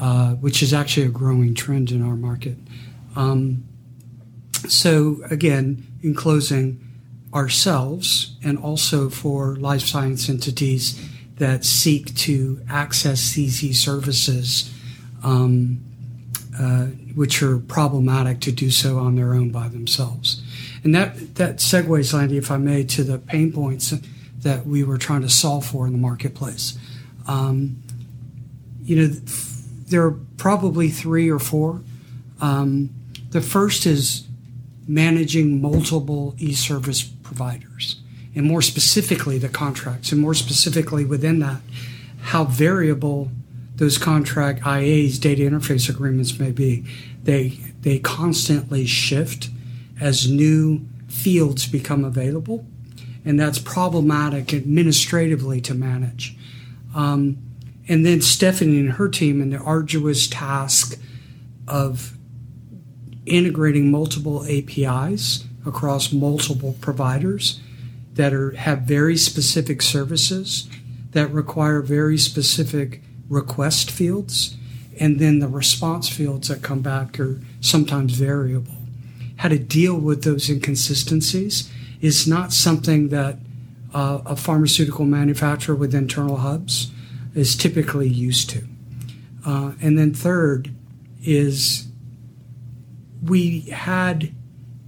uh, 0.00 0.34
which 0.34 0.62
is 0.62 0.72
actually 0.72 1.06
a 1.06 1.10
growing 1.10 1.54
trend 1.54 1.90
in 1.90 2.02
our 2.02 2.16
market. 2.16 2.56
Um, 3.16 3.64
so, 4.68 5.20
again, 5.30 5.86
in 6.02 6.14
closing, 6.14 6.84
ourselves 7.34 8.36
and 8.42 8.58
also 8.58 9.10
for 9.10 9.56
life 9.56 9.82
science 9.82 10.28
entities 10.28 10.98
that 11.36 11.64
seek 11.64 12.14
to 12.16 12.60
access 12.68 13.36
e 13.36 13.48
services, 13.72 14.74
um, 15.22 15.80
uh, 16.58 16.86
which 17.14 17.42
are 17.42 17.58
problematic 17.58 18.40
to 18.40 18.52
do 18.52 18.70
so 18.70 18.98
on 18.98 19.16
their 19.16 19.32
own 19.34 19.50
by 19.50 19.68
themselves. 19.68 20.42
And 20.82 20.94
that, 20.94 21.36
that 21.36 21.56
segues, 21.56 22.12
Landy, 22.12 22.36
if 22.36 22.50
I 22.50 22.56
may, 22.56 22.84
to 22.84 23.04
the 23.04 23.18
pain 23.18 23.52
points 23.52 23.94
that 24.38 24.66
we 24.66 24.82
were 24.82 24.98
trying 24.98 25.22
to 25.22 25.28
solve 25.28 25.66
for 25.66 25.86
in 25.86 25.92
the 25.92 25.98
marketplace. 25.98 26.78
Um, 27.26 27.82
you 28.82 28.96
know, 28.96 29.06
there 29.06 30.04
are 30.04 30.16
probably 30.36 30.88
three 30.88 31.30
or 31.30 31.38
four. 31.38 31.82
Um, 32.40 32.90
the 33.30 33.40
first 33.40 33.86
is 33.86 34.26
managing 34.86 35.60
multiple 35.60 36.34
e-service 36.38 37.02
providers, 37.02 38.00
and 38.34 38.46
more 38.46 38.62
specifically 38.62 39.38
the 39.38 39.48
contracts, 39.48 40.12
and 40.12 40.20
more 40.20 40.34
specifically 40.34 41.04
within 41.04 41.40
that, 41.40 41.60
how 42.20 42.44
variable 42.44 43.30
those 43.78 43.96
contract 43.96 44.66
IAs, 44.66 45.18
data 45.18 45.42
interface 45.42 45.88
agreements, 45.88 46.38
may 46.38 46.50
be. 46.50 46.84
They 47.22 47.58
they 47.80 47.98
constantly 47.98 48.86
shift 48.86 49.50
as 50.00 50.30
new 50.30 50.86
fields 51.08 51.66
become 51.66 52.04
available, 52.04 52.66
and 53.24 53.38
that's 53.38 53.58
problematic 53.58 54.52
administratively 54.52 55.60
to 55.62 55.74
manage. 55.74 56.36
Um, 56.94 57.38
and 57.88 58.04
then 58.04 58.20
Stephanie 58.20 58.80
and 58.80 58.92
her 58.92 59.08
team 59.08 59.40
and 59.40 59.52
the 59.52 59.58
arduous 59.58 60.26
task 60.26 61.00
of 61.66 62.16
integrating 63.24 63.90
multiple 63.90 64.44
APIs 64.44 65.44
across 65.64 66.12
multiple 66.12 66.76
providers 66.80 67.60
that 68.14 68.32
are 68.32 68.52
have 68.52 68.82
very 68.82 69.16
specific 69.16 69.82
services 69.82 70.68
that 71.12 71.30
require 71.30 71.80
very 71.80 72.18
specific 72.18 73.02
request 73.28 73.90
fields 73.90 74.56
and 75.00 75.18
then 75.18 75.38
the 75.38 75.48
response 75.48 76.08
fields 76.08 76.48
that 76.48 76.62
come 76.62 76.80
back 76.80 77.18
are 77.20 77.40
sometimes 77.60 78.14
variable. 78.14 78.74
How 79.36 79.48
to 79.48 79.58
deal 79.58 79.96
with 79.96 80.24
those 80.24 80.50
inconsistencies 80.50 81.70
is 82.00 82.26
not 82.26 82.52
something 82.52 83.08
that 83.08 83.36
uh, 83.94 84.20
a 84.26 84.36
pharmaceutical 84.36 85.04
manufacturer 85.04 85.74
with 85.74 85.94
internal 85.94 86.38
hubs 86.38 86.90
is 87.34 87.56
typically 87.56 88.08
used 88.08 88.50
to. 88.50 88.66
Uh, 89.46 89.72
and 89.80 89.98
then 89.98 90.12
third 90.12 90.74
is 91.22 91.86
we 93.22 93.60
had 93.60 94.32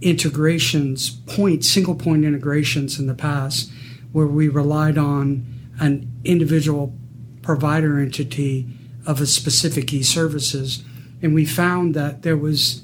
integrations, 0.01 1.09
point, 1.09 1.63
single 1.63 1.95
point 1.95 2.25
integrations 2.25 2.99
in 2.99 3.07
the 3.07 3.13
past 3.13 3.71
where 4.11 4.27
we 4.27 4.49
relied 4.49 4.97
on 4.97 5.45
an 5.79 6.11
individual 6.23 6.93
provider 7.41 7.99
entity 7.99 8.67
of 9.05 9.19
a 9.19 9.25
specific 9.25 9.93
e 9.93 10.03
services. 10.03 10.83
And 11.21 11.33
we 11.33 11.45
found 11.45 11.93
that 11.95 12.23
there 12.23 12.37
was 12.37 12.83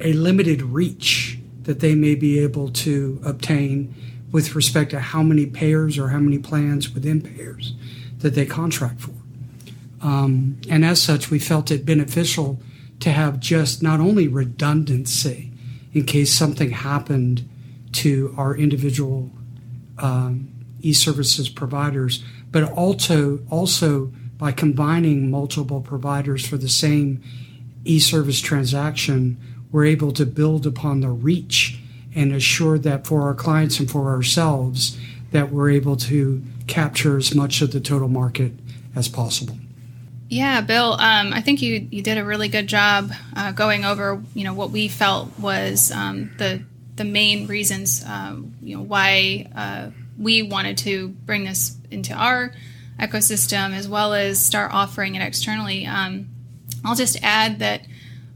a 0.00 0.12
limited 0.12 0.62
reach 0.62 1.38
that 1.62 1.80
they 1.80 1.94
may 1.94 2.14
be 2.14 2.38
able 2.38 2.70
to 2.70 3.20
obtain 3.24 3.94
with 4.32 4.54
respect 4.54 4.90
to 4.90 5.00
how 5.00 5.22
many 5.22 5.46
payers 5.46 5.98
or 5.98 6.08
how 6.08 6.18
many 6.18 6.38
plans 6.38 6.94
within 6.94 7.20
payers 7.20 7.74
that 8.18 8.34
they 8.34 8.46
contract 8.46 9.00
for. 9.00 9.12
Um, 10.02 10.60
and 10.68 10.84
as 10.84 11.02
such, 11.02 11.30
we 11.30 11.38
felt 11.38 11.70
it 11.70 11.84
beneficial 11.84 12.60
to 13.00 13.10
have 13.10 13.40
just 13.40 13.82
not 13.82 14.00
only 14.00 14.28
redundancy 14.28 15.50
in 15.92 16.04
case 16.04 16.32
something 16.32 16.70
happened 16.70 17.48
to 17.92 18.34
our 18.36 18.56
individual 18.56 19.30
um, 19.98 20.48
e-services 20.80 21.48
providers, 21.48 22.24
but 22.50 22.64
also 22.64 23.40
also 23.50 24.12
by 24.36 24.52
combining 24.52 25.30
multiple 25.30 25.80
providers 25.80 26.46
for 26.46 26.56
the 26.56 26.68
same 26.68 27.22
e-service 27.84 28.40
transaction, 28.40 29.36
we're 29.70 29.84
able 29.84 30.12
to 30.12 30.24
build 30.24 30.66
upon 30.66 31.00
the 31.00 31.10
reach 31.10 31.78
and 32.14 32.32
assure 32.32 32.78
that 32.78 33.06
for 33.06 33.22
our 33.22 33.34
clients 33.34 33.78
and 33.78 33.90
for 33.90 34.08
ourselves 34.08 34.98
that 35.30 35.52
we're 35.52 35.70
able 35.70 35.96
to 35.96 36.42
capture 36.66 37.16
as 37.18 37.34
much 37.34 37.62
of 37.62 37.72
the 37.72 37.80
total 37.80 38.08
market 38.08 38.52
as 38.96 39.08
possible. 39.08 39.56
Yeah, 40.28 40.60
Bill, 40.60 40.92
um, 40.92 41.32
I 41.32 41.40
think 41.40 41.60
you 41.60 41.88
you 41.90 42.02
did 42.02 42.16
a 42.16 42.24
really 42.24 42.48
good 42.48 42.68
job 42.68 43.12
uh, 43.34 43.52
going 43.52 43.84
over 43.84 44.22
you 44.34 44.44
know 44.44 44.54
what 44.54 44.70
we 44.70 44.88
felt 44.88 45.28
was 45.38 45.90
um, 45.90 46.30
the 46.38 46.62
the 46.96 47.04
main 47.04 47.46
reasons 47.46 48.04
um, 48.04 48.54
you 48.62 48.76
know 48.76 48.82
why 48.82 49.48
uh, 49.54 49.90
we 50.20 50.42
wanted 50.42 50.78
to 50.78 51.08
bring 51.08 51.44
this 51.44 51.76
into 51.90 52.12
our 52.12 52.52
ecosystem 53.00 53.74
as 53.74 53.88
well 53.88 54.12
as 54.12 54.38
start 54.38 54.72
offering 54.72 55.14
it 55.14 55.22
externally. 55.22 55.86
Um, 55.86 56.28
I'll 56.84 56.94
just 56.94 57.18
add 57.22 57.58
that 57.60 57.82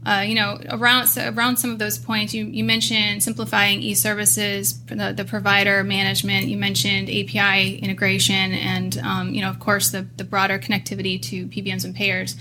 uh, 0.05 0.21
you 0.21 0.35
know, 0.35 0.59
around 0.69 1.07
so 1.07 1.33
around 1.35 1.57
some 1.57 1.71
of 1.71 1.79
those 1.79 1.97
points, 1.97 2.31
you, 2.31 2.45
you 2.45 2.63
mentioned 2.63 3.23
simplifying 3.23 3.81
e-services, 3.81 4.79
the, 4.85 5.13
the 5.17 5.25
provider 5.25 5.83
management. 5.83 6.45
You 6.45 6.57
mentioned 6.57 7.09
API 7.09 7.77
integration, 7.77 8.51
and 8.53 8.97
um, 8.99 9.33
you 9.33 9.41
know, 9.41 9.49
of 9.49 9.59
course, 9.59 9.89
the 9.89 10.05
the 10.17 10.23
broader 10.23 10.59
connectivity 10.59 11.19
to 11.23 11.47
PBMs 11.47 11.85
and 11.85 11.95
payers. 11.95 12.35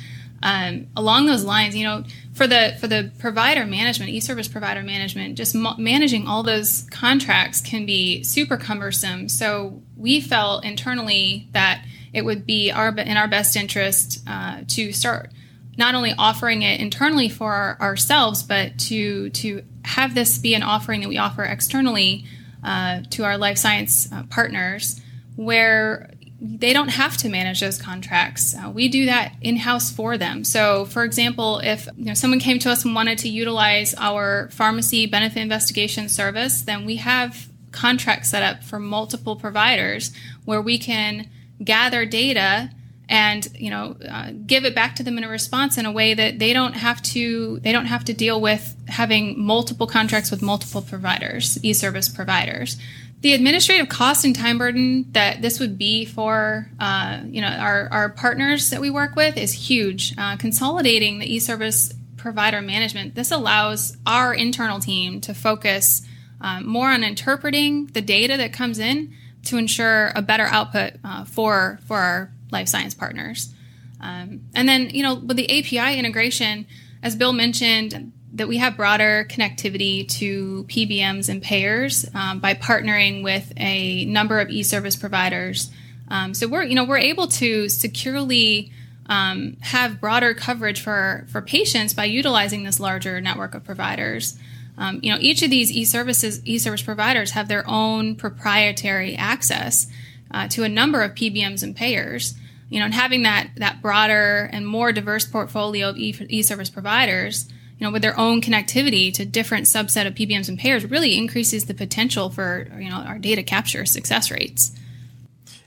Um, 0.45 0.89
along 0.95 1.25
those 1.25 1.43
lines, 1.43 1.75
you 1.75 1.85
know, 1.85 2.05
for 2.35 2.47
the 2.47 2.77
for 2.79 2.87
the 2.87 3.11
provider 3.19 3.65
management, 3.65 4.11
e-service 4.11 4.47
provider 4.47 4.83
management, 4.83 5.39
just 5.39 5.57
managing 5.79 6.29
all 6.29 6.43
those 6.43 6.83
contracts 6.91 7.63
can 7.63 7.87
be 7.87 8.23
super 8.23 8.59
cumbersome. 8.59 9.31
So 9.31 9.81
we 9.97 10.21
felt 10.21 10.63
internally 10.63 11.49
that 11.53 11.83
it 12.13 12.27
would 12.27 12.45
be 12.45 12.71
our 12.71 12.91
in 12.91 13.17
our 13.17 13.27
best 13.27 13.57
interest 13.57 14.23
uh, 14.29 14.65
to 14.69 14.93
start 14.93 15.31
not 15.79 15.95
only 15.95 16.13
offering 16.17 16.61
it 16.61 16.79
internally 16.79 17.31
for 17.31 17.53
our, 17.53 17.79
ourselves, 17.81 18.43
but 18.43 18.79
to 18.81 19.31
to 19.31 19.63
have 19.83 20.15
this 20.15 20.37
be 20.37 20.55
an 20.55 20.63
offering 20.63 21.01
that 21.01 21.09
we 21.09 21.17
offer 21.17 21.43
externally 21.43 22.27
uh, 22.63 23.01
to 23.11 23.25
our 23.25 23.39
life 23.39 23.57
science 23.57 24.13
uh, 24.13 24.25
partners, 24.25 25.01
where 25.37 26.11
they 26.41 26.73
don't 26.73 26.89
have 26.89 27.17
to 27.19 27.29
manage 27.29 27.61
those 27.61 27.81
contracts. 27.81 28.55
Uh, 28.55 28.71
we 28.71 28.89
do 28.89 29.07
that 29.07 29.35
in 29.41 29.57
house 29.57 29.91
for 29.91 30.19
them. 30.19 30.45
So, 30.45 30.85
for 30.85 31.05
example, 31.05 31.61
if 31.61 31.89
you 31.97 32.07
know 32.07 32.15
someone 32.15 32.41
came 32.41 32.59
to 32.61 32.71
us 32.71 32.85
and 32.85 32.95
wanted 32.95 33.19
to 33.19 33.29
utilize 33.29 33.95
our 33.97 34.49
pharmacy 34.51 35.07
benefit 35.07 35.41
investigation 35.41 36.09
service, 36.09 36.63
then 36.63 36.85
we 36.85 36.97
have 36.97 37.49
contracts 37.73 38.31
set 38.31 38.43
up 38.43 38.63
for 38.63 38.79
multiple 38.79 39.37
providers 39.37 40.13
where 40.45 40.61
we 40.61 40.79
can 40.79 41.29
gather 41.63 42.05
data 42.05 42.71
and 43.09 43.49
you 43.55 43.71
know 43.71 43.97
uh, 44.09 44.31
give 44.47 44.65
it 44.65 44.75
back 44.75 44.97
to 44.97 45.03
them 45.03 45.19
in 45.19 45.25
a 45.25 45.29
response 45.29 45.77
in 45.77 45.87
a 45.87 45.93
way 45.93 46.15
that 46.15 46.39
they 46.39 46.53
don't 46.53 46.75
have 46.75 47.03
to 47.03 47.59
they 47.61 47.73
don't 47.73 47.87
have 47.87 48.05
to 48.05 48.15
deal 48.15 48.41
with 48.41 48.75
having 48.89 49.39
multiple 49.39 49.87
contracts 49.87 50.31
with 50.31 50.41
multiple 50.41 50.81
providers 50.81 51.59
e-service 51.63 52.09
providers 52.09 52.79
the 53.25 53.33
administrative 53.33 53.89
cost 53.89 54.27
and 54.27 54.37
time 54.37 54.59
burden 54.59 55.07
that 55.13 55.41
this 55.41 55.59
would 55.59 55.79
be 55.79 56.05
for 56.05 56.69
uh, 56.79 57.21
you 57.25 57.41
know 57.41 57.49
our, 57.49 57.89
our 57.91 58.09
partners 58.11 58.69
that 58.69 58.81
we 58.81 58.91
work 58.91 59.17
with 59.17 59.39
is 59.39 59.53
huge 59.53 60.15
uh, 60.19 60.37
consolidating 60.37 61.19
the 61.19 61.35
e-service 61.35 61.93
provider 62.19 62.61
management 62.61 63.15
this 63.15 63.31
allows 63.31 63.97
our 64.07 64.35
internal 64.35 64.79
team 64.79 65.23
to 65.23 65.33
focus 65.33 66.03
um, 66.43 66.67
more 66.67 66.91
on 66.91 67.03
interpreting 67.03 67.87
the 67.87 68.03
data 68.03 68.37
that 68.37 68.53
comes 68.53 68.79
in 68.79 69.11
to 69.45 69.57
ensure 69.57 70.13
a 70.15 70.21
better 70.21 70.45
output 70.45 70.93
uh, 71.03 71.25
for 71.25 71.79
for 71.87 71.99
our 71.99 72.33
life 72.51 72.69
science 72.69 72.95
partners. 72.95 73.53
Um, 74.01 74.43
and 74.55 74.69
then, 74.69 74.91
you 74.91 75.03
know, 75.03 75.15
with 75.15 75.37
the 75.37 75.51
API 75.51 75.99
integration, 75.99 76.67
as 77.03 77.17
Bill 77.17 77.33
mentioned, 77.33 78.13
that 78.35 78.49
we 78.49 78.59
have 78.59 78.77
broader 78.77 79.27
connectivity 79.31 80.09
to 80.09 80.65
PBMs 80.65 81.29
and 81.29 81.41
payers 81.41 82.05
um, 82.15 82.41
by 82.41 82.55
partnering 82.55 83.23
with 83.23 83.53
a 83.57 84.05
number 84.07 84.41
of 84.41 84.51
e-service 84.51 84.97
providers. 84.97 85.71
Um, 86.09 86.35
so 86.35 86.49
we're, 86.49 86.65
you 86.65 86.75
know, 86.75 86.85
we're 86.85 86.99
able 86.99 87.29
to 87.29 87.69
securely 87.69 88.73
um, 89.07 89.57
have 89.61 90.01
broader 90.01 90.35
coverage 90.35 90.81
for 90.81 91.27
for 91.29 91.43
patients 91.43 91.95
by 91.95 92.05
utilizing 92.07 92.65
this 92.65 92.81
larger 92.81 93.21
network 93.21 93.55
of 93.55 93.65
providers. 93.65 94.39
Um, 94.77 94.99
you 95.03 95.13
know, 95.13 95.19
each 95.21 95.43
of 95.43 95.51
these 95.51 95.71
e-services 95.71 96.41
e-service 96.45 96.83
providers 96.83 97.33
have 97.33 97.47
their 97.49 97.65
own 97.69 98.17
proprietary 98.17 99.15
access 99.15 99.87
uh, 100.31 100.49
to 100.49 100.65
a 100.65 100.69
number 100.69 101.03
of 101.03 101.15
PBMs 101.15 101.63
and 101.63 101.77
payers. 101.77 102.35
You 102.71 102.81
know, 102.81 102.87
and 102.87 102.95
having 102.95 103.23
that 103.23 103.51
that 103.57 103.81
broader 103.81 104.49
and 104.53 104.67
more 104.67 104.91
diverse 104.91 105.25
portfolio 105.25 105.91
of 105.91 105.99
e- 105.99 106.27
e-service 106.29 106.71
providers, 106.71 107.49
you 107.79 107.87
know, 107.87 107.93
with 107.93 108.03
their 108.03 108.19
own 108.19 108.41
connectivity 108.41 109.13
to 109.15 109.25
different 109.25 109.67
subset 109.67 110.07
of 110.07 110.15
PBMs 110.15 110.49
and 110.49 110.59
payers, 110.59 110.85
really 110.85 111.17
increases 111.17 111.67
the 111.67 111.75
potential 111.75 112.31
for 112.31 112.69
you 112.79 112.89
know 112.89 112.97
our 112.97 113.19
data 113.19 113.43
capture 113.43 113.85
success 113.85 114.31
rates. 114.31 114.73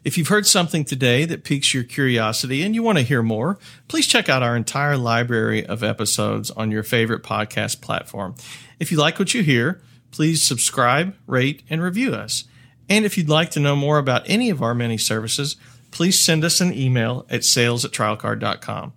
If 0.04 0.18
you've 0.18 0.30
heard 0.30 0.48
something 0.48 0.86
today 0.86 1.26
that 1.26 1.44
piques 1.44 1.74
your 1.74 1.84
curiosity 1.84 2.64
and 2.64 2.74
you 2.74 2.82
want 2.82 2.98
to 2.98 3.04
hear 3.04 3.22
more, 3.22 3.60
please 3.90 4.08
check 4.08 4.30
out 4.30 4.42
our 4.42 4.56
entire 4.56 4.96
library 4.96 5.66
of 5.66 5.84
episodes 5.84 6.50
on 6.52 6.72
your 6.72 6.84
favorite 6.84 7.24
podcast 7.24 7.82
platform. 7.82 8.36
If 8.80 8.90
you 8.90 8.98
like 8.98 9.20
what 9.20 9.34
you 9.34 9.44
hear, 9.44 9.82
please 10.12 10.42
subscribe, 10.42 11.14
rate, 11.26 11.64
and 11.70 11.82
review 11.82 12.14
us. 12.14 12.46
And 12.88 13.04
if 13.04 13.18
you'd 13.18 13.28
like 13.28 13.52
to 13.52 13.60
know 13.60 13.76
more 13.76 13.98
about 13.98 14.24
any 14.30 14.50
of 14.50 14.62
our 14.62 14.74
many 14.74 14.98
services, 14.98 15.58
please 15.92 16.18
send 16.18 16.46
us 16.46 16.62
an 16.62 16.74
email 16.74 17.26
at 17.30 17.44
sales 17.44 17.84
at 17.84 17.92
trialcard.com. 17.92 18.94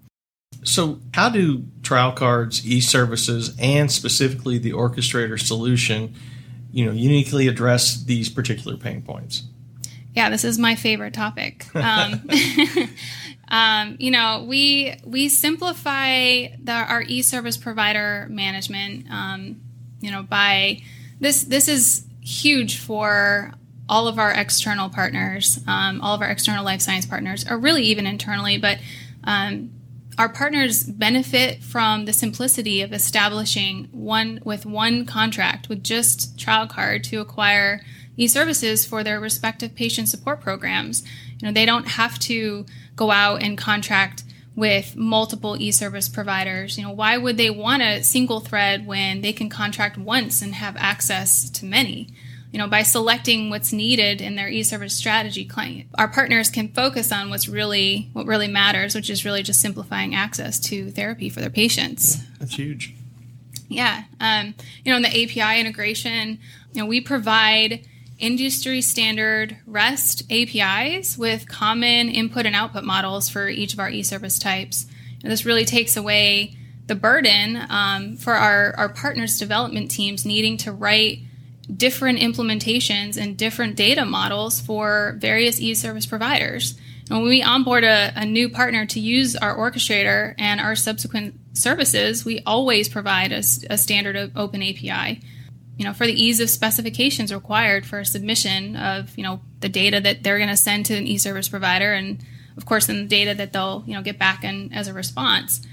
So, 0.62 1.00
how 1.14 1.30
do 1.30 1.64
trial 1.82 2.12
cards, 2.12 2.66
e-services 2.66 3.56
and 3.58 3.90
specifically 3.90 4.58
the 4.58 4.72
orchestrator 4.72 5.40
solution, 5.40 6.14
you 6.70 6.84
know, 6.84 6.92
uniquely 6.92 7.48
address 7.48 8.02
these 8.02 8.28
particular 8.28 8.76
pain 8.76 9.02
points? 9.02 9.44
Yeah, 10.14 10.28
this 10.28 10.44
is 10.44 10.58
my 10.58 10.74
favorite 10.74 11.14
topic. 11.14 11.64
Um, 11.74 12.28
um, 13.48 13.96
you 13.98 14.10
know, 14.10 14.44
we 14.46 14.96
we 15.04 15.28
simplify 15.28 16.48
the, 16.62 16.72
our 16.72 17.02
e-service 17.02 17.56
provider 17.56 18.26
management. 18.28 19.10
Um, 19.10 19.60
you 20.00 20.10
know, 20.10 20.22
by 20.22 20.82
this 21.20 21.44
this 21.44 21.68
is 21.68 22.06
huge 22.20 22.78
for 22.78 23.52
all 23.88 24.08
of 24.08 24.18
our 24.18 24.30
external 24.30 24.88
partners, 24.88 25.60
um, 25.66 26.00
all 26.00 26.14
of 26.14 26.20
our 26.20 26.28
external 26.28 26.64
life 26.64 26.80
science 26.80 27.06
partners, 27.06 27.44
or 27.48 27.56
really 27.58 27.84
even 27.84 28.06
internally, 28.06 28.58
but 28.58 28.78
um, 29.24 29.70
our 30.20 30.28
partners 30.28 30.84
benefit 30.84 31.62
from 31.62 32.04
the 32.04 32.12
simplicity 32.12 32.82
of 32.82 32.92
establishing 32.92 33.88
one 33.90 34.38
with 34.44 34.66
one 34.66 35.06
contract 35.06 35.70
with 35.70 35.82
just 35.82 36.36
TrialCard 36.36 37.02
to 37.04 37.22
acquire 37.22 37.80
e-services 38.18 38.84
for 38.84 39.02
their 39.02 39.18
respective 39.18 39.74
patient 39.74 40.10
support 40.10 40.42
programs. 40.42 41.02
You 41.38 41.48
know, 41.48 41.52
they 41.52 41.64
don't 41.64 41.88
have 41.88 42.18
to 42.18 42.66
go 42.96 43.10
out 43.10 43.42
and 43.42 43.56
contract 43.56 44.24
with 44.54 44.94
multiple 44.94 45.56
e-service 45.58 46.10
providers. 46.10 46.76
You 46.76 46.84
know, 46.84 46.92
why 46.92 47.16
would 47.16 47.38
they 47.38 47.48
want 47.48 47.80
a 47.80 48.02
single 48.02 48.40
thread 48.40 48.86
when 48.86 49.22
they 49.22 49.32
can 49.32 49.48
contract 49.48 49.96
once 49.96 50.42
and 50.42 50.54
have 50.54 50.76
access 50.76 51.48
to 51.48 51.64
many? 51.64 52.08
You 52.52 52.58
know, 52.58 52.66
by 52.66 52.82
selecting 52.82 53.48
what's 53.48 53.72
needed 53.72 54.20
in 54.20 54.34
their 54.34 54.48
e-service 54.48 54.94
strategy, 54.94 55.44
client, 55.44 55.86
our 55.96 56.08
partners 56.08 56.50
can 56.50 56.68
focus 56.68 57.12
on 57.12 57.30
what's 57.30 57.48
really 57.48 58.10
what 58.12 58.26
really 58.26 58.48
matters, 58.48 58.94
which 58.94 59.08
is 59.08 59.24
really 59.24 59.42
just 59.42 59.60
simplifying 59.60 60.14
access 60.14 60.58
to 60.60 60.90
therapy 60.90 61.28
for 61.28 61.40
their 61.40 61.50
patients. 61.50 62.16
Yeah, 62.16 62.24
that's 62.40 62.54
huge. 62.54 62.94
Yeah, 63.68 64.02
um, 64.18 64.54
you 64.84 64.90
know, 64.90 64.96
in 64.96 65.02
the 65.02 65.08
API 65.08 65.60
integration, 65.60 66.40
you 66.72 66.82
know, 66.82 66.86
we 66.86 67.00
provide 67.00 67.86
industry 68.20 68.82
standard 68.82 69.56
REST 69.66 70.24
APIs 70.30 71.16
with 71.16 71.48
common 71.48 72.08
input 72.08 72.46
and 72.46 72.54
output 72.54 72.84
models 72.84 73.28
for 73.28 73.48
each 73.48 73.72
of 73.72 73.80
our 73.80 73.88
e-service 73.88 74.38
types. 74.38 74.86
And 75.22 75.32
this 75.32 75.44
really 75.44 75.64
takes 75.64 75.96
away 75.96 76.56
the 76.86 76.94
burden 76.94 77.56
um, 77.68 78.16
for 78.16 78.34
our, 78.34 78.74
our 78.76 78.88
partners 78.88 79.38
development 79.38 79.90
teams 79.90 80.26
needing 80.26 80.56
to 80.58 80.72
write 80.72 81.20
different 81.76 82.18
implementations 82.18 83.16
and 83.16 83.36
different 83.36 83.76
data 83.76 84.04
models 84.04 84.60
for 84.60 85.16
various 85.18 85.60
e-service 85.60 86.06
providers. 86.06 86.78
And 87.08 87.20
when 87.20 87.28
we 87.28 87.42
onboard 87.42 87.84
a, 87.84 88.12
a 88.14 88.24
new 88.24 88.48
partner 88.48 88.86
to 88.86 89.00
use 89.00 89.34
our 89.36 89.56
orchestrator 89.56 90.34
and 90.38 90.60
our 90.60 90.76
subsequent 90.76 91.34
services, 91.54 92.24
we 92.24 92.40
always 92.46 92.88
provide 92.88 93.32
a, 93.32 93.42
a 93.68 93.76
standard 93.76 94.32
open 94.36 94.62
API 94.62 95.20
you 95.80 95.86
know, 95.86 95.94
for 95.94 96.06
the 96.06 96.12
ease 96.12 96.40
of 96.40 96.50
specifications 96.50 97.32
required 97.32 97.86
for 97.86 98.04
submission 98.04 98.76
of, 98.76 99.16
you 99.16 99.24
know, 99.24 99.40
the 99.60 99.68
data 99.70 99.98
that 99.98 100.22
they're 100.22 100.36
going 100.36 100.50
to 100.50 100.56
send 100.56 100.84
to 100.84 100.94
an 100.94 101.06
e-service 101.06 101.48
provider 101.48 101.94
and 101.94 102.22
of 102.58 102.66
course 102.66 102.86
then 102.86 102.96
the 102.98 103.08
data 103.08 103.32
that 103.32 103.54
they'll, 103.54 103.82
you 103.86 103.94
know, 103.94 104.02
get 104.02 104.18
back 104.18 104.44
and 104.44 104.74
as 104.74 104.88
a 104.88 104.92
response. 104.92 105.66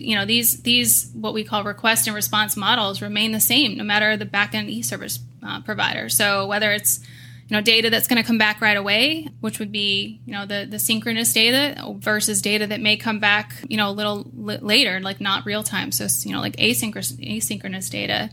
You 0.00 0.16
know, 0.16 0.24
these 0.24 0.62
these 0.62 1.10
what 1.12 1.34
we 1.34 1.44
call 1.44 1.64
request 1.64 2.06
and 2.06 2.14
response 2.14 2.56
models 2.56 3.02
remain 3.02 3.32
the 3.32 3.40
same 3.40 3.76
no 3.76 3.84
matter 3.84 4.16
the 4.16 4.26
backend 4.26 4.68
e-service 4.68 5.18
uh, 5.46 5.60
provider. 5.62 6.08
So 6.08 6.46
whether 6.46 6.72
it's 6.72 7.00
you 7.48 7.56
know 7.56 7.62
data 7.62 7.90
that's 7.90 8.06
going 8.06 8.22
to 8.22 8.26
come 8.26 8.38
back 8.38 8.60
right 8.60 8.76
away 8.76 9.26
which 9.40 9.58
would 9.58 9.72
be 9.72 10.20
you 10.24 10.32
know 10.32 10.46
the 10.46 10.68
the 10.70 10.78
synchronous 10.78 11.32
data 11.32 11.84
versus 11.98 12.40
data 12.40 12.64
that 12.68 12.80
may 12.80 12.96
come 12.96 13.18
back 13.18 13.54
you 13.68 13.76
know 13.76 13.90
a 13.90 13.92
little 13.92 14.30
later 14.36 15.00
like 15.00 15.20
not 15.20 15.44
real 15.44 15.64
time 15.64 15.90
so 15.90 16.06
you 16.28 16.32
know 16.32 16.40
like 16.40 16.54
asynchronous 16.58 17.12
asynchronous 17.18 17.90
data 17.90 18.30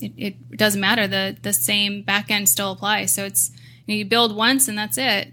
it, 0.00 0.12
it 0.16 0.56
doesn't 0.56 0.80
matter. 0.80 1.06
The 1.06 1.36
the 1.42 1.52
same 1.52 2.04
backend 2.04 2.48
still 2.48 2.72
applies. 2.72 3.14
So 3.14 3.24
it's 3.24 3.50
you, 3.86 3.94
know, 3.94 3.98
you, 3.98 4.04
build 4.04 4.34
once 4.34 4.68
and 4.68 4.76
that's 4.76 4.98
it. 4.98 5.32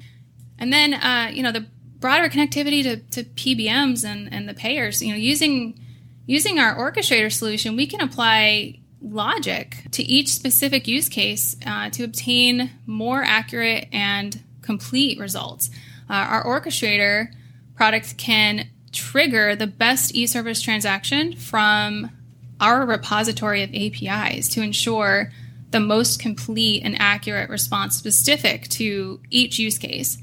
And 0.58 0.72
then 0.72 0.94
uh, 0.94 1.32
you 1.34 1.44
know 1.44 1.52
the 1.52 1.66
broader 2.04 2.28
connectivity 2.28 2.84
to, 2.84 2.98
to 2.98 3.24
PBMs 3.24 4.04
and, 4.04 4.28
and 4.34 4.50
the 4.50 4.54
payers. 4.54 5.02
You 5.02 5.14
know 5.14 5.18
using 5.18 5.80
using 6.26 6.60
our 6.60 6.76
orchestrator 6.76 7.32
solution, 7.32 7.78
we 7.78 7.88
can 7.88 8.02
apply 8.02 8.82
logic 9.02 9.78
to 9.92 10.04
each 10.04 10.28
specific 10.28 10.86
use 10.86 11.08
case 11.08 11.56
uh, 11.66 11.90
to 11.92 12.04
obtain 12.04 12.72
more 12.86 13.24
accurate 13.24 13.88
and 13.94 14.44
complete 14.62 15.18
results. 15.18 15.70
Uh, 16.10 16.16
our 16.16 16.44
orchestrator 16.44 17.34
product 17.74 18.18
can 18.18 18.68
trigger 18.92 19.56
the 19.56 19.68
best 19.68 20.14
e-service 20.14 20.62
transaction 20.62 21.34
from 21.38 22.12
our 22.60 22.86
repository 22.86 23.64
of 23.64 23.74
APIs 23.74 24.50
to 24.50 24.62
ensure 24.62 25.32
the 25.72 25.80
most 25.80 26.20
complete 26.20 26.84
and 26.84 26.98
accurate 27.00 27.50
response 27.50 27.96
specific 27.96 28.68
to 28.68 29.22
each 29.30 29.58
use 29.58 29.78
case. 29.78 30.18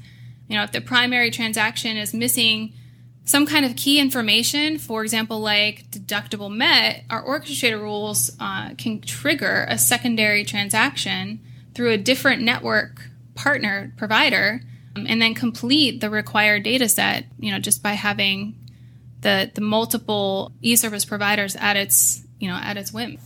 You 0.51 0.57
know, 0.57 0.63
if 0.63 0.73
the 0.73 0.81
primary 0.81 1.31
transaction 1.31 1.95
is 1.95 2.13
missing 2.13 2.73
some 3.23 3.47
kind 3.47 3.65
of 3.65 3.77
key 3.77 3.99
information, 3.99 4.77
for 4.77 5.01
example, 5.01 5.39
like 5.39 5.89
deductible 5.89 6.53
met, 6.53 7.05
our 7.09 7.23
orchestrator 7.23 7.79
rules 7.79 8.31
uh, 8.37 8.73
can 8.77 8.99
trigger 8.99 9.65
a 9.69 9.77
secondary 9.77 10.43
transaction 10.43 11.39
through 11.73 11.91
a 11.91 11.97
different 11.97 12.41
network 12.41 13.01
partner 13.33 13.93
provider 13.95 14.59
um, 14.97 15.05
and 15.07 15.21
then 15.21 15.33
complete 15.33 16.01
the 16.01 16.09
required 16.09 16.63
data 16.63 16.89
set, 16.89 17.27
you 17.39 17.49
know, 17.49 17.59
just 17.59 17.81
by 17.81 17.93
having 17.93 18.53
the, 19.21 19.49
the 19.53 19.61
multiple 19.61 20.51
e-service 20.61 21.05
providers 21.05 21.55
at 21.55 21.77
its 21.77 22.25
you 22.41 22.49
know, 22.49 22.55
at 22.55 22.75
its 22.75 22.91
whim. 22.91 23.17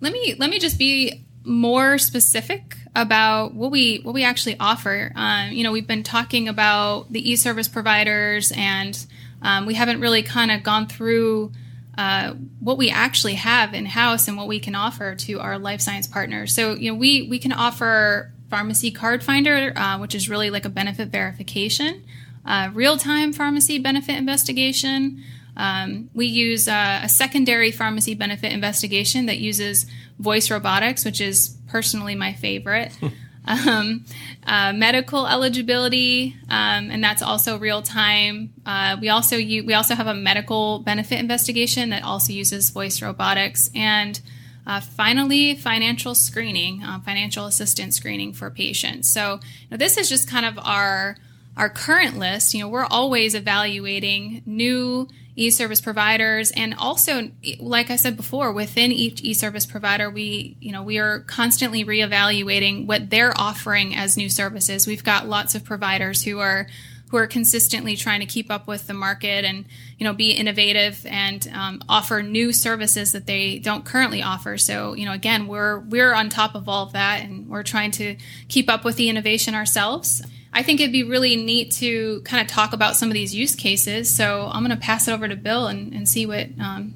Let 0.00 0.14
me 0.14 0.36
let 0.38 0.48
me 0.48 0.58
just 0.58 0.78
be 0.78 1.26
more 1.44 1.98
specific 1.98 2.76
about 2.94 3.54
what 3.54 3.70
we 3.70 4.00
what 4.02 4.14
we 4.14 4.24
actually 4.24 4.56
offer. 4.60 5.12
Um, 5.14 5.52
you 5.52 5.64
know, 5.64 5.72
we've 5.72 5.86
been 5.86 6.02
talking 6.02 6.48
about 6.48 7.12
the 7.12 7.30
e-service 7.30 7.68
providers, 7.68 8.52
and 8.54 9.06
um, 9.40 9.66
we 9.66 9.74
haven't 9.74 10.00
really 10.00 10.22
kind 10.22 10.50
of 10.50 10.62
gone 10.62 10.86
through 10.86 11.52
uh, 11.98 12.34
what 12.60 12.78
we 12.78 12.90
actually 12.90 13.34
have 13.34 13.74
in 13.74 13.86
house 13.86 14.28
and 14.28 14.36
what 14.36 14.48
we 14.48 14.58
can 14.58 14.74
offer 14.74 15.14
to 15.14 15.40
our 15.40 15.58
life 15.58 15.80
science 15.80 16.06
partners. 16.06 16.54
So, 16.54 16.74
you 16.74 16.90
know, 16.90 16.98
we 16.98 17.28
we 17.28 17.38
can 17.38 17.52
offer 17.52 18.32
pharmacy 18.48 18.90
card 18.90 19.22
finder, 19.22 19.72
uh, 19.76 19.98
which 19.98 20.14
is 20.14 20.28
really 20.28 20.50
like 20.50 20.64
a 20.64 20.68
benefit 20.68 21.08
verification, 21.08 22.04
uh, 22.44 22.70
real 22.72 22.96
time 22.96 23.32
pharmacy 23.32 23.78
benefit 23.78 24.16
investigation. 24.16 25.22
Um, 25.56 26.10
we 26.14 26.26
use 26.26 26.68
uh, 26.68 27.00
a 27.02 27.08
secondary 27.08 27.70
pharmacy 27.70 28.14
benefit 28.14 28.52
investigation 28.52 29.26
that 29.26 29.38
uses 29.38 29.86
voice 30.18 30.50
robotics, 30.50 31.04
which 31.04 31.20
is 31.20 31.56
personally 31.68 32.14
my 32.14 32.32
favorite. 32.32 32.96
um, 33.44 34.04
uh, 34.46 34.72
medical 34.72 35.26
eligibility, 35.26 36.36
um, 36.48 36.90
and 36.90 37.02
that's 37.02 37.22
also 37.22 37.58
real 37.58 37.82
time. 37.82 38.52
Uh, 38.64 38.96
we 39.00 39.08
also 39.08 39.36
use, 39.36 39.64
we 39.66 39.74
also 39.74 39.94
have 39.94 40.06
a 40.06 40.14
medical 40.14 40.78
benefit 40.80 41.18
investigation 41.18 41.90
that 41.90 42.02
also 42.04 42.32
uses 42.32 42.70
voice 42.70 43.02
robotics, 43.02 43.68
and 43.74 44.20
uh, 44.64 44.80
finally, 44.80 45.56
financial 45.56 46.14
screening, 46.14 46.84
uh, 46.84 47.00
financial 47.00 47.46
assistance 47.46 47.96
screening 47.96 48.32
for 48.32 48.48
patients. 48.48 49.10
So 49.10 49.40
you 49.62 49.68
know, 49.72 49.76
this 49.76 49.96
is 49.96 50.08
just 50.08 50.30
kind 50.30 50.46
of 50.46 50.58
our 50.58 51.16
our 51.56 51.68
current 51.68 52.18
list, 52.18 52.54
you 52.54 52.60
know, 52.60 52.68
we're 52.68 52.86
always 52.86 53.34
evaluating 53.34 54.42
new 54.46 55.08
e-service 55.34 55.80
providers. 55.80 56.50
And 56.50 56.74
also 56.74 57.30
like 57.58 57.90
I 57.90 57.96
said 57.96 58.16
before 58.16 58.52
within 58.52 58.92
each 58.92 59.22
e-service 59.22 59.66
provider 59.66 60.10
we 60.10 60.56
you 60.60 60.72
know 60.72 60.82
we 60.82 60.98
are 60.98 61.20
constantly 61.20 61.84
reevaluating 61.84 62.86
what 62.86 63.10
they're 63.10 63.32
offering 63.38 63.94
as 63.94 64.16
new 64.16 64.28
services. 64.28 64.86
We've 64.86 65.04
got 65.04 65.28
lots 65.28 65.54
of 65.54 65.64
providers 65.64 66.22
who 66.24 66.38
are 66.40 66.66
who 67.08 67.18
are 67.18 67.26
consistently 67.26 67.94
trying 67.94 68.20
to 68.20 68.26
keep 68.26 68.50
up 68.50 68.66
with 68.66 68.86
the 68.86 68.94
market 68.94 69.44
and 69.44 69.66
you 69.98 70.04
know 70.04 70.12
be 70.12 70.32
innovative 70.32 71.04
and 71.06 71.46
um, 71.54 71.82
offer 71.88 72.22
new 72.22 72.52
services 72.52 73.12
that 73.12 73.26
they 73.26 73.58
don't 73.58 73.84
currently 73.84 74.22
offer. 74.22 74.58
So 74.58 74.94
you 74.94 75.06
know 75.06 75.12
again 75.12 75.46
we're 75.46 75.80
we're 75.80 76.12
on 76.12 76.28
top 76.28 76.54
of 76.54 76.68
all 76.68 76.84
of 76.84 76.92
that 76.92 77.22
and 77.22 77.48
we're 77.48 77.62
trying 77.62 77.90
to 77.92 78.16
keep 78.48 78.68
up 78.68 78.84
with 78.84 78.96
the 78.96 79.08
innovation 79.08 79.54
ourselves 79.54 80.22
I 80.52 80.62
think 80.62 80.80
it'd 80.80 80.92
be 80.92 81.02
really 81.02 81.36
neat 81.36 81.72
to 81.72 82.20
kind 82.22 82.42
of 82.42 82.46
talk 82.46 82.72
about 82.72 82.96
some 82.96 83.08
of 83.08 83.14
these 83.14 83.34
use 83.34 83.54
cases. 83.54 84.14
So 84.14 84.50
I'm 84.52 84.64
going 84.64 84.76
to 84.76 84.82
pass 84.82 85.08
it 85.08 85.12
over 85.12 85.26
to 85.26 85.36
Bill 85.36 85.66
and, 85.66 85.92
and 85.94 86.08
see 86.08 86.26
what, 86.26 86.48
um, 86.60 86.94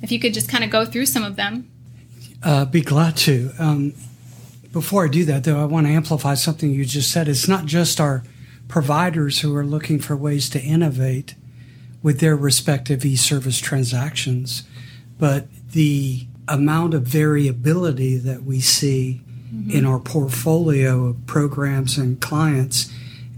if 0.00 0.12
you 0.12 0.20
could 0.20 0.32
just 0.32 0.48
kind 0.48 0.62
of 0.62 0.70
go 0.70 0.84
through 0.84 1.06
some 1.06 1.24
of 1.24 1.36
them. 1.36 1.70
Uh, 2.42 2.64
be 2.64 2.82
glad 2.82 3.16
to. 3.16 3.50
Um, 3.58 3.94
before 4.70 5.04
I 5.04 5.08
do 5.08 5.24
that, 5.24 5.44
though, 5.44 5.60
I 5.60 5.64
want 5.64 5.86
to 5.86 5.92
amplify 5.92 6.34
something 6.34 6.70
you 6.70 6.84
just 6.84 7.10
said. 7.10 7.28
It's 7.28 7.48
not 7.48 7.64
just 7.64 8.00
our 8.00 8.22
providers 8.68 9.40
who 9.40 9.54
are 9.56 9.64
looking 9.64 9.98
for 9.98 10.16
ways 10.16 10.48
to 10.50 10.60
innovate 10.60 11.34
with 12.02 12.20
their 12.20 12.36
respective 12.36 13.04
e 13.04 13.16
service 13.16 13.58
transactions, 13.58 14.62
but 15.18 15.46
the 15.72 16.26
amount 16.48 16.92
of 16.92 17.02
variability 17.02 18.18
that 18.18 18.42
we 18.42 18.60
see 18.60 19.22
mm-hmm. 19.54 19.70
in 19.70 19.84
our 19.86 19.98
portfolio 19.98 21.06
of 21.06 21.26
programs 21.26 21.96
and 21.96 22.20
clients 22.20 22.92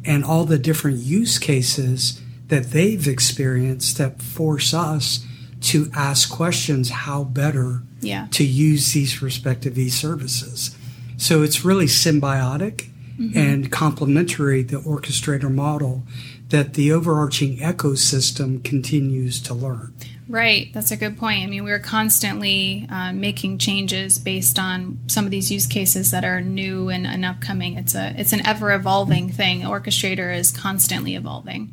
and 0.05 0.25
all 0.25 0.45
the 0.45 0.59
different 0.59 0.99
use 0.99 1.39
cases 1.39 2.21
that 2.49 2.71
they've 2.71 3.09
experienced 3.09 3.99
that 3.99 4.23
force 4.23 4.73
us 4.73 5.27
to 5.61 5.91
ask 5.95 6.31
questions 6.31 6.91
how 6.91 7.25
better 7.25 7.83
yeah. 8.01 8.29
to 8.31 8.45
use 8.45 8.93
these 8.93 9.21
respective 9.21 9.77
e-services. 9.77 10.77
So 11.17 11.43
it's 11.43 11.65
really 11.65 11.87
symbiotic 11.87 12.89
mm-hmm. 13.19 13.37
and 13.37 13.73
complementary 13.73 14.63
the 14.63 14.79
orchestrator 14.79 15.53
model 15.53 16.03
that 16.51 16.75
the 16.75 16.93
overarching 16.93 17.59
ecosystem 17.59 18.63
continues 18.63 19.41
to 19.43 19.55
learn. 19.55 19.93
Right, 20.29 20.73
that's 20.75 20.91
a 20.91 20.97
good 20.97 21.19
point. 21.19 21.45
I 21.45 21.47
mean, 21.47 21.63
we're 21.63 21.79
constantly 21.79 22.87
uh, 22.91 23.13
making 23.13 23.59
changes 23.59 24.19
based 24.19 24.59
on 24.59 24.99
some 25.07 25.25
of 25.25 25.31
these 25.31 25.53
use 25.53 25.67
cases 25.67 26.11
that 26.11 26.25
are 26.25 26.41
new 26.41 26.89
and, 26.89 27.07
and 27.07 27.25
upcoming. 27.25 27.77
It's 27.77 27.95
a 27.95 28.13
it's 28.19 28.33
an 28.33 28.45
ever 28.45 28.73
evolving 28.73 29.31
thing. 29.31 29.61
Orchestrator 29.61 30.37
is 30.37 30.51
constantly 30.51 31.15
evolving. 31.15 31.71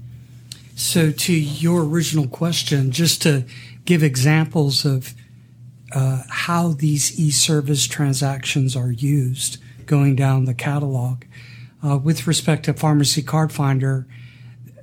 So, 0.76 1.12
to 1.12 1.34
your 1.34 1.84
original 1.84 2.28
question, 2.28 2.92
just 2.92 3.24
to 3.24 3.46
give 3.86 4.04
examples 4.04 4.86
of 4.86 5.16
uh, 5.92 6.24
how 6.30 6.70
these 6.70 7.20
e-service 7.20 7.88
transactions 7.88 8.76
are 8.76 8.92
used, 8.92 9.58
going 9.88 10.16
down 10.16 10.46
the 10.46 10.54
catalog, 10.54 11.24
uh, 11.84 11.98
with 11.98 12.28
respect 12.28 12.66
to 12.66 12.74
Pharmacy 12.74 13.22
Card 13.22 13.52
Finder, 13.52 14.08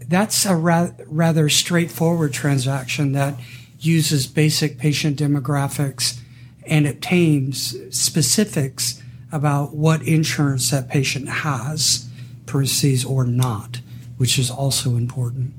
that's 0.07 0.45
a 0.45 0.57
ra- 0.57 0.91
rather 1.07 1.49
straightforward 1.49 2.33
transaction 2.33 3.13
that 3.13 3.35
uses 3.81 4.27
basic 4.27 4.79
patient 4.79 5.19
demographics 5.19 6.21
and 6.67 6.87
obtains 6.87 7.77
specifics 7.91 9.03
about 9.33 9.75
what 9.75 10.03
insurance 10.03 10.71
that 10.71 10.89
patient 10.89 11.29
has, 11.29 12.09
parentheses, 12.47 13.05
or 13.05 13.25
not, 13.25 13.81
which 14.17 14.39
is 14.39 14.51
also 14.51 14.97
important. 14.97 15.55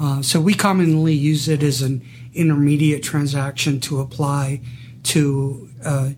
Uh, 0.00 0.22
so 0.22 0.40
we 0.40 0.54
commonly 0.54 1.12
use 1.12 1.48
it 1.48 1.62
as 1.62 1.82
an 1.82 2.04
intermediate 2.34 3.02
transaction 3.02 3.80
to 3.80 4.00
apply 4.00 4.60
to 5.02 5.68
uh, 5.84 6.10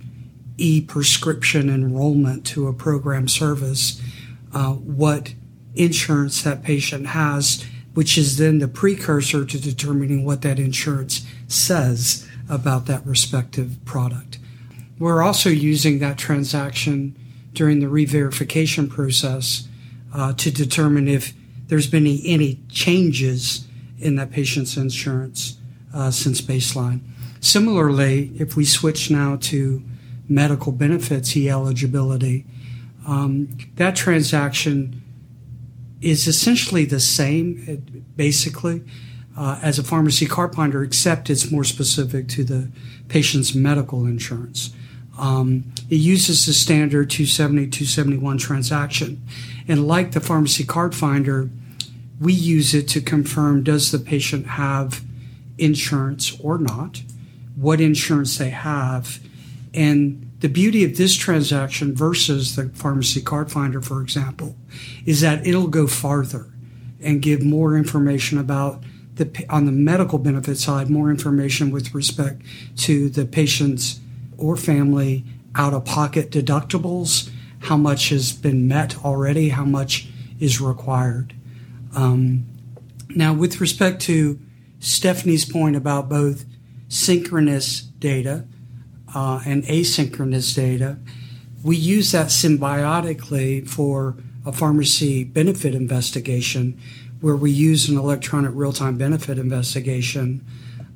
e-prescription 0.59 1.71
enrollment 1.71 2.45
to 2.45 2.67
a 2.67 2.73
program 2.73 3.27
service, 3.27 4.01
uh, 4.53 4.73
what 4.73 5.35
insurance 5.75 6.43
that 6.43 6.63
patient 6.63 7.09
has, 7.09 7.65
which 7.95 8.19
is 8.19 8.37
then 8.37 8.59
the 8.59 8.69
precursor 8.69 9.45
to 9.45 9.59
determining 9.61 10.25
what 10.25 10.43
that 10.43 10.59
insurance 10.59 11.27
says 11.51 12.29
about 12.49 12.87
that 12.87 13.05
respective 13.07 13.79
product. 13.85 14.39
We're 14.99 15.23
also 15.23 15.49
using 15.49 15.99
that 16.01 16.19
transaction 16.19 17.17
during 17.53 17.81
the 17.81 17.89
re-verification 17.89 18.89
process 18.89 19.67
uh, 20.15 20.33
to 20.35 20.51
determine 20.51 21.09
if 21.09 21.33
there's 21.69 21.87
been 21.87 22.07
any, 22.07 22.23
any, 22.27 22.61
changes 22.69 23.67
in 23.99 24.17
that 24.17 24.31
patient's 24.31 24.77
insurance 24.77 25.59
uh, 25.95 26.11
since 26.11 26.41
baseline. 26.41 27.01
Similarly, 27.41 28.33
if 28.39 28.57
we 28.57 28.65
switch 28.65 29.11
now 29.11 29.37
to 29.43 29.83
medical 30.29 30.73
benefits 30.73 31.37
e 31.37 31.49
eligibility, 31.49 32.45
um, 33.07 33.57
that 33.77 33.97
transaction 33.97 35.03
is 36.01 36.27
essentially 36.27 36.85
the 36.85 37.01
same, 37.01 38.05
basically 38.17 38.83
uh, 39.41 39.59
as 39.63 39.79
a 39.79 39.83
pharmacy 39.83 40.27
card 40.27 40.55
finder, 40.55 40.85
except 40.85 41.31
it's 41.31 41.51
more 41.51 41.65
specific 41.65 42.29
to 42.29 42.45
the 42.45 42.69
patient's 43.09 43.55
medical 43.55 44.05
insurance. 44.05 44.71
Um, 45.19 45.73
it 45.89 45.97
uses 45.97 46.45
the 46.45 46.53
standard 46.53 47.09
270 47.09 47.69
271 47.69 48.37
transaction. 48.37 49.23
And 49.67 49.89
like 49.89 50.13
the 50.13 50.21
pharmacy 50.21 50.65
card 50.65 50.95
finder, 50.95 51.49
we 52.21 52.35
use 52.35 52.75
it 52.75 52.87
to 52.89 53.01
confirm 53.01 53.65
does 53.65 53.93
the 53.93 53.99
patient 53.99 54.47
have 54.47 55.03
insurance 55.57 56.39
or 56.41 56.59
not, 56.59 57.03
what 57.57 57.81
insurance 57.81 58.37
they 58.37 58.51
have. 58.51 59.21
And 59.73 60.31
the 60.41 60.51
beauty 60.51 60.85
of 60.85 60.99
this 60.99 61.17
transaction 61.17 61.95
versus 61.95 62.57
the 62.57 62.69
pharmacy 62.75 63.23
card 63.23 63.51
finder, 63.51 63.81
for 63.81 64.03
example, 64.03 64.57
is 65.07 65.23
that 65.23 65.47
it'll 65.47 65.69
go 65.69 65.87
farther 65.87 66.47
and 67.01 67.23
give 67.23 67.43
more 67.43 67.75
information 67.75 68.37
about 68.37 68.83
the, 69.21 69.47
on 69.51 69.67
the 69.67 69.73
medical 69.73 70.19
benefit 70.19 70.57
side, 70.57 70.89
more 70.89 71.11
information 71.11 71.71
with 71.71 71.95
respect 71.95 72.43
to 72.79 73.09
the 73.11 73.27
patient's 73.27 74.01
or 74.39 74.57
family 74.57 75.25
out 75.55 75.75
of 75.75 75.85
pocket 75.85 76.31
deductibles, 76.31 77.31
how 77.61 77.77
much 77.77 78.09
has 78.09 78.33
been 78.33 78.67
met 78.67 79.05
already, 79.05 79.51
how 79.51 79.65
much 79.65 80.09
is 80.39 80.61
required. 80.61 81.35
Um, 81.95 82.47
now, 83.11 83.35
with 83.35 83.61
respect 83.61 84.01
to 84.03 84.41
Stephanie's 84.79 85.45
point 85.45 85.77
about 85.77 86.09
both 86.09 86.47
synchronous 86.89 87.81
data 87.81 88.47
uh, 89.15 89.43
and 89.45 89.65
asynchronous 89.65 90.55
data, 90.57 90.99
we 91.63 91.77
use 91.77 92.13
that 92.13 92.29
symbiotically 92.29 93.69
for 93.69 94.17
a 94.47 94.53
pharmacy 94.53 95.25
benefit 95.25 95.75
investigation 95.75 96.81
where 97.21 97.37
we 97.37 97.51
use 97.51 97.89
an 97.89 97.99
electronic 97.99 98.51
real 98.55 98.73
time 98.73 98.97
benefit 98.97 99.39
investigation, 99.39 100.45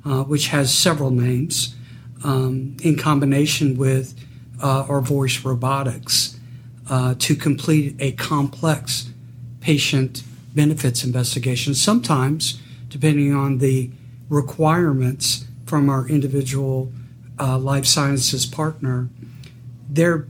uh, 0.03 0.23
which 0.23 0.47
has 0.47 0.73
several 0.73 1.11
names, 1.11 1.75
um, 2.23 2.75
in 2.81 2.97
combination 2.97 3.77
with 3.77 4.15
uh, 4.61 4.85
our 4.89 5.01
voice 5.01 5.43
robotics 5.43 6.39
uh, 6.89 7.15
to 7.19 7.35
complete 7.35 7.95
a 7.99 8.11
complex 8.13 9.09
patient 9.61 10.23
benefits 10.55 11.03
investigation. 11.03 11.73
Sometimes, 11.73 12.59
depending 12.89 13.33
on 13.33 13.57
the 13.57 13.91
requirements 14.29 15.45
from 15.65 15.89
our 15.89 16.07
individual 16.07 16.91
uh, 17.39 17.57
life 17.57 17.85
sciences 17.85 18.45
partner, 18.45 19.09
their 19.89 20.27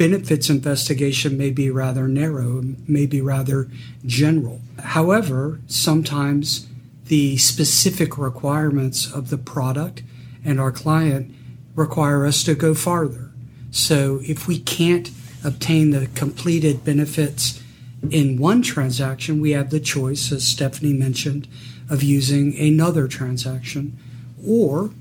benefits 0.00 0.48
investigation 0.48 1.36
may 1.36 1.50
be 1.50 1.68
rather 1.68 2.08
narrow, 2.08 2.62
may 2.88 3.04
be 3.04 3.20
rather 3.20 3.68
general. 4.06 4.62
However, 4.78 5.60
sometimes 5.66 6.66
the 7.08 7.36
specific 7.36 8.16
requirements 8.16 9.12
of 9.12 9.28
the 9.28 9.36
product 9.36 10.02
and 10.42 10.58
our 10.58 10.72
client 10.72 11.34
require 11.74 12.24
us 12.24 12.42
to 12.44 12.54
go 12.54 12.72
farther. 12.72 13.30
So 13.70 14.20
if 14.22 14.48
we 14.48 14.58
can't 14.58 15.10
obtain 15.44 15.90
the 15.90 16.06
completed 16.14 16.82
benefits 16.82 17.62
in 18.10 18.38
one 18.38 18.62
transaction, 18.62 19.38
we 19.38 19.50
have 19.50 19.68
the 19.68 19.80
choice, 19.80 20.32
as 20.32 20.48
Stephanie 20.48 20.94
mentioned, 20.94 21.46
of 21.90 22.02
using 22.02 22.56
another 22.58 23.06
transaction. 23.06 23.98
Or 24.48 24.92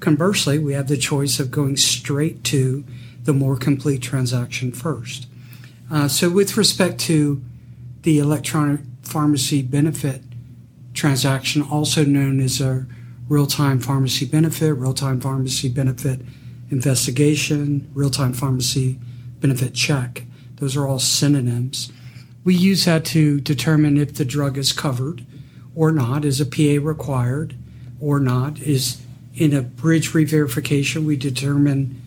conversely, 0.00 0.58
we 0.58 0.72
have 0.72 0.88
the 0.88 0.96
choice 0.96 1.38
of 1.38 1.50
going 1.50 1.76
straight 1.76 2.44
to 2.44 2.84
the 3.28 3.34
more 3.34 3.58
complete 3.58 4.00
transaction 4.00 4.72
first. 4.72 5.26
Uh, 5.90 6.08
so, 6.08 6.30
with 6.30 6.56
respect 6.56 6.98
to 6.98 7.42
the 8.04 8.18
electronic 8.18 8.80
pharmacy 9.02 9.60
benefit 9.60 10.22
transaction, 10.94 11.60
also 11.60 12.06
known 12.06 12.40
as 12.40 12.58
a 12.58 12.86
real 13.28 13.46
time 13.46 13.80
pharmacy 13.80 14.24
benefit, 14.24 14.72
real 14.72 14.94
time 14.94 15.20
pharmacy 15.20 15.68
benefit 15.68 16.20
investigation, 16.70 17.90
real 17.92 18.08
time 18.08 18.32
pharmacy 18.32 18.98
benefit 19.40 19.74
check, 19.74 20.24
those 20.56 20.74
are 20.74 20.86
all 20.86 20.98
synonyms. 20.98 21.92
we 22.44 22.54
use 22.54 22.86
that 22.86 23.04
to 23.04 23.40
determine 23.42 23.98
if 23.98 24.14
the 24.14 24.24
drug 24.24 24.56
is 24.56 24.72
covered 24.72 25.26
or 25.74 25.92
not. 25.92 26.24
Is 26.24 26.40
a 26.40 26.46
PA 26.46 26.82
required 26.82 27.56
or 28.00 28.20
not? 28.20 28.58
Is 28.62 29.02
in 29.34 29.52
a 29.52 29.60
bridge 29.60 30.12
reverification, 30.12 31.04
we 31.04 31.18
determine 31.18 32.00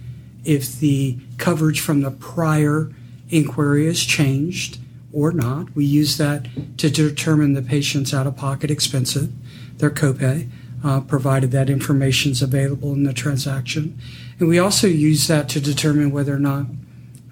if 0.44 0.80
the 0.80 1.18
coverage 1.38 1.80
from 1.80 2.02
the 2.02 2.12
prior 2.12 2.92
inquiry 3.30 3.86
has 3.86 4.02
changed 4.02 4.80
or 5.14 5.32
not. 5.32 5.76
We 5.76 5.86
use 5.86 6.18
that 6.18 6.48
to 6.78 6.90
determine 6.90 7.54
the 7.54 7.62
patient's 7.62 8.14
out 8.14 8.28
of 8.28 8.36
pocket 8.38 8.72
expenses, 8.72 9.30
their 9.78 9.90
copay, 9.90 10.50
uh, 10.84 11.02
provided 11.02 11.52
that 11.52 11.70
information 11.70 12.32
is 12.32 12.42
available 12.42 12.94
in 12.94 13.04
the 13.04 13.14
transaction. 13.14 14.00
And 14.40 14.48
we 14.48 14.60
also 14.60 14.88
use 14.88 15.28
that 15.28 15.50
to 15.50 15.60
determine 15.60 16.12
whether 16.12 16.36
or 16.36 16.40
not, 16.40 16.66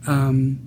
um, 0.07 0.59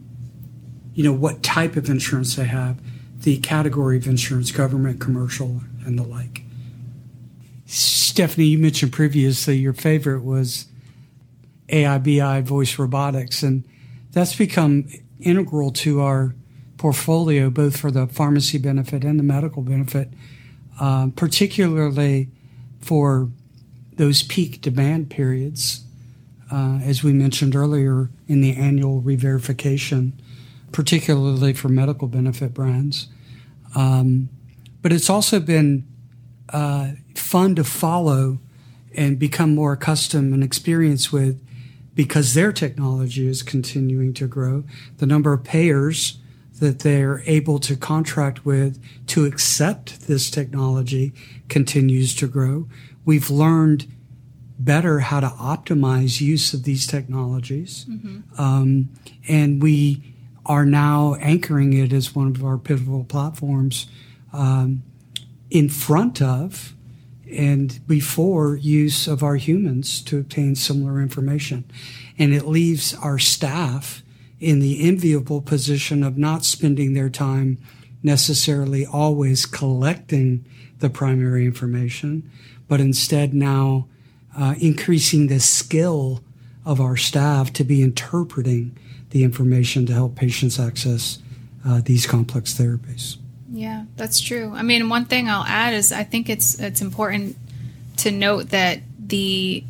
you 0.94 1.04
know, 1.04 1.12
what 1.12 1.42
type 1.42 1.76
of 1.76 1.88
insurance 1.88 2.34
they 2.34 2.46
have, 2.46 2.78
the 3.20 3.38
category 3.38 3.96
of 3.96 4.06
insurance, 4.06 4.50
government, 4.50 5.00
commercial, 5.00 5.60
and 5.84 5.98
the 5.98 6.02
like. 6.02 6.42
Stephanie, 7.66 8.46
you 8.46 8.58
mentioned 8.58 8.92
previously 8.92 9.56
your 9.56 9.72
favorite 9.72 10.24
was 10.24 10.66
AIBI 11.72 12.42
voice 12.42 12.78
robotics, 12.78 13.42
and 13.42 13.64
that's 14.12 14.36
become 14.36 14.86
integral 15.20 15.70
to 15.72 16.00
our 16.00 16.34
portfolio, 16.76 17.48
both 17.48 17.76
for 17.76 17.90
the 17.90 18.06
pharmacy 18.06 18.58
benefit 18.58 19.04
and 19.04 19.18
the 19.18 19.24
medical 19.24 19.62
benefit, 19.62 20.08
uh, 20.80 21.08
particularly 21.16 22.28
for 22.80 23.30
those 23.96 24.22
peak 24.22 24.60
demand 24.60 25.10
periods, 25.10 25.84
uh, 26.50 26.80
as 26.82 27.02
we 27.02 27.12
mentioned 27.12 27.56
earlier 27.56 28.10
in 28.28 28.40
the 28.40 28.56
annual 28.56 29.00
reverification, 29.00 30.12
particularly 30.72 31.52
for 31.52 31.68
medical 31.68 32.08
benefit 32.08 32.52
brands. 32.52 33.08
Um, 33.74 34.28
but 34.82 34.92
it's 34.92 35.08
also 35.08 35.40
been 35.40 35.86
uh, 36.50 36.92
fun 37.14 37.54
to 37.54 37.64
follow 37.64 38.38
and 38.94 39.18
become 39.18 39.54
more 39.54 39.72
accustomed 39.72 40.34
and 40.34 40.44
experienced 40.44 41.12
with 41.12 41.41
because 41.94 42.34
their 42.34 42.52
technology 42.52 43.26
is 43.26 43.42
continuing 43.42 44.14
to 44.14 44.26
grow. 44.26 44.64
The 44.98 45.06
number 45.06 45.32
of 45.32 45.44
payers 45.44 46.18
that 46.60 46.80
they're 46.80 47.22
able 47.26 47.58
to 47.58 47.76
contract 47.76 48.44
with 48.44 48.80
to 49.08 49.24
accept 49.24 50.06
this 50.06 50.30
technology 50.30 51.12
continues 51.48 52.14
to 52.16 52.28
grow. 52.28 52.68
We've 53.04 53.30
learned 53.30 53.86
better 54.58 55.00
how 55.00 55.20
to 55.20 55.28
optimize 55.28 56.20
use 56.20 56.54
of 56.54 56.62
these 56.62 56.86
technologies. 56.86 57.84
Mm-hmm. 57.88 58.40
Um, 58.40 58.90
and 59.28 59.60
we 59.60 60.14
are 60.46 60.64
now 60.64 61.16
anchoring 61.16 61.72
it 61.72 61.92
as 61.92 62.14
one 62.14 62.28
of 62.28 62.44
our 62.44 62.58
pivotal 62.58 63.04
platforms 63.04 63.86
um, 64.32 64.82
in 65.50 65.68
front 65.68 66.22
of 66.22 66.74
and 67.32 67.86
before 67.86 68.56
use 68.56 69.06
of 69.06 69.22
our 69.22 69.36
humans 69.36 70.02
to 70.02 70.18
obtain 70.18 70.54
similar 70.54 71.00
information. 71.00 71.64
And 72.18 72.34
it 72.34 72.46
leaves 72.46 72.94
our 72.94 73.18
staff 73.18 74.02
in 74.40 74.58
the 74.58 74.86
enviable 74.86 75.40
position 75.40 76.02
of 76.02 76.18
not 76.18 76.44
spending 76.44 76.94
their 76.94 77.10
time 77.10 77.58
necessarily 78.02 78.84
always 78.84 79.46
collecting 79.46 80.44
the 80.80 80.90
primary 80.90 81.46
information, 81.46 82.28
but 82.68 82.80
instead 82.80 83.32
now 83.32 83.86
uh, 84.36 84.54
increasing 84.60 85.28
the 85.28 85.38
skill 85.40 86.22
of 86.64 86.80
our 86.80 86.96
staff 86.96 87.52
to 87.52 87.64
be 87.64 87.82
interpreting 87.82 88.76
the 89.10 89.24
information 89.24 89.86
to 89.86 89.92
help 89.92 90.16
patients 90.16 90.58
access 90.58 91.18
uh, 91.66 91.80
these 91.84 92.06
complex 92.06 92.54
therapies. 92.54 93.18
Yeah, 93.52 93.84
that's 93.96 94.18
true. 94.18 94.52
I 94.54 94.62
mean, 94.62 94.88
one 94.88 95.04
thing 95.04 95.28
I'll 95.28 95.44
add 95.44 95.74
is 95.74 95.92
I 95.92 96.04
think 96.04 96.30
it's 96.30 96.58
it's 96.58 96.80
important 96.80 97.36
to 97.98 98.10
note 98.10 98.48
that 98.48 98.80
the 98.98 99.62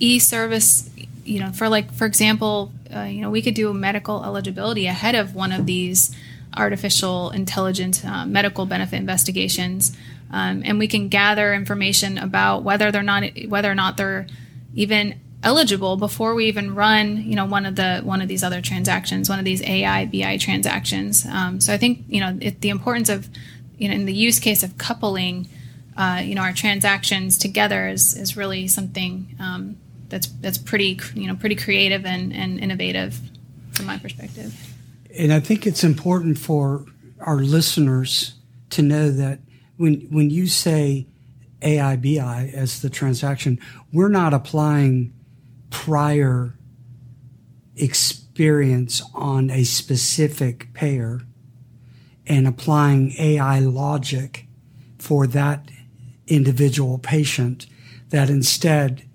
e-service, 0.00 0.90
you 1.24 1.38
know, 1.38 1.52
for 1.52 1.68
like 1.68 1.92
for 1.92 2.06
example, 2.06 2.72
uh, 2.94 3.02
you 3.02 3.20
know, 3.20 3.30
we 3.30 3.40
could 3.40 3.54
do 3.54 3.72
medical 3.72 4.24
eligibility 4.24 4.86
ahead 4.86 5.14
of 5.14 5.36
one 5.36 5.52
of 5.52 5.64
these 5.64 6.14
artificial 6.56 7.30
intelligent 7.30 8.04
uh, 8.04 8.26
medical 8.26 8.66
benefit 8.66 8.96
investigations, 8.96 9.96
um, 10.32 10.62
and 10.64 10.80
we 10.80 10.88
can 10.88 11.08
gather 11.08 11.54
information 11.54 12.18
about 12.18 12.64
whether 12.64 12.90
they're 12.90 13.04
not 13.04 13.22
whether 13.46 13.70
or 13.70 13.76
not 13.76 13.96
they're 13.96 14.26
even 14.74 15.20
eligible 15.42 15.96
before 15.96 16.34
we 16.34 16.46
even 16.46 16.74
run 16.74 17.16
you 17.16 17.34
know 17.34 17.46
one 17.46 17.64
of 17.64 17.76
the 17.76 18.00
one 18.04 18.20
of 18.20 18.28
these 18.28 18.42
other 18.42 18.60
transactions 18.60 19.28
one 19.28 19.38
of 19.38 19.44
these 19.44 19.62
ai 19.62 20.04
bi 20.06 20.36
transactions. 20.36 21.24
Um, 21.26 21.60
so 21.60 21.72
i 21.72 21.78
think 21.78 22.04
you 22.08 22.20
know 22.20 22.36
it, 22.40 22.60
the 22.60 22.68
importance 22.68 23.08
of 23.08 23.28
you 23.78 23.88
know 23.88 23.94
in 23.94 24.04
the 24.04 24.12
use 24.14 24.38
case 24.38 24.62
of 24.62 24.76
coupling 24.76 25.48
uh, 25.96 26.20
you 26.22 26.34
know 26.34 26.42
our 26.42 26.52
transactions 26.52 27.38
together 27.38 27.88
is 27.88 28.14
is 28.16 28.36
really 28.36 28.68
something 28.68 29.34
um, 29.40 29.76
that's 30.08 30.26
that's 30.40 30.58
pretty 30.58 30.98
you 31.14 31.26
know 31.26 31.34
pretty 31.34 31.56
creative 31.56 32.04
and, 32.04 32.32
and 32.32 32.58
innovative 32.60 33.18
from 33.72 33.86
my 33.86 33.96
perspective. 33.98 34.54
And 35.18 35.32
i 35.32 35.40
think 35.40 35.66
it's 35.66 35.82
important 35.82 36.38
for 36.38 36.84
our 37.18 37.38
listeners 37.38 38.34
to 38.70 38.82
know 38.82 39.10
that 39.10 39.40
when 39.78 40.06
when 40.10 40.28
you 40.28 40.46
say 40.46 41.06
aibi 41.62 42.18
as 42.54 42.80
the 42.82 42.90
transaction 42.90 43.58
we're 43.92 44.08
not 44.08 44.32
applying 44.32 45.12
prior 45.70 46.54
experience 47.76 49.02
on 49.14 49.50
a 49.50 49.64
specific 49.64 50.72
payer 50.74 51.22
and 52.26 52.46
applying 52.46 53.12
AI 53.18 53.58
logic 53.58 54.46
for 54.98 55.26
that 55.26 55.68
individual 56.26 56.98
patient, 56.98 57.66
that 58.10 58.28
instead 58.28 59.08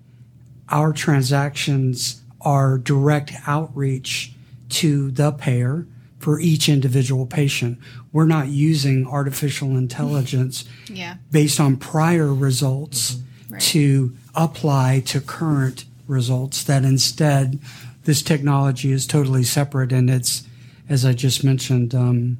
our 0.68 0.92
transactions 0.92 2.22
are 2.40 2.78
direct 2.78 3.32
outreach 3.46 4.32
to 4.68 5.10
the 5.12 5.32
payer 5.32 5.86
for 6.18 6.40
each 6.40 6.68
individual 6.68 7.26
patient. 7.26 7.78
We're 8.12 8.26
not 8.26 8.48
using 8.48 9.06
artificial 9.06 9.76
intelligence 9.76 10.64
yeah. 10.88 11.16
based 11.30 11.60
on 11.60 11.76
prior 11.76 12.34
results 12.34 13.14
mm-hmm. 13.14 13.54
right. 13.54 13.62
to 13.62 14.16
apply 14.34 15.02
to 15.06 15.20
current 15.20 15.84
results, 16.06 16.62
that 16.64 16.84
instead 16.84 17.58
this 18.04 18.22
technology 18.22 18.92
is 18.92 19.06
totally 19.06 19.44
separate 19.44 19.92
and 19.92 20.08
it's, 20.08 20.44
as 20.88 21.04
I 21.04 21.12
just 21.12 21.42
mentioned, 21.42 21.94
um, 21.94 22.38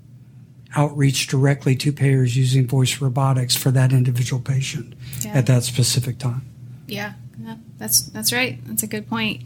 outreach 0.76 1.26
directly 1.26 1.74
to 1.76 1.92
payers 1.92 2.36
using 2.36 2.66
voice 2.66 3.00
robotics 3.00 3.56
for 3.56 3.70
that 3.70 3.92
individual 3.92 4.40
patient 4.40 4.94
yeah. 5.22 5.32
at 5.32 5.46
that 5.46 5.64
specific 5.64 6.18
time. 6.18 6.42
Yeah, 6.86 7.14
yeah, 7.42 7.56
that's 7.78 8.02
that's 8.02 8.32
right. 8.32 8.58
That's 8.66 8.82
a 8.82 8.86
good 8.86 9.08
point. 9.08 9.42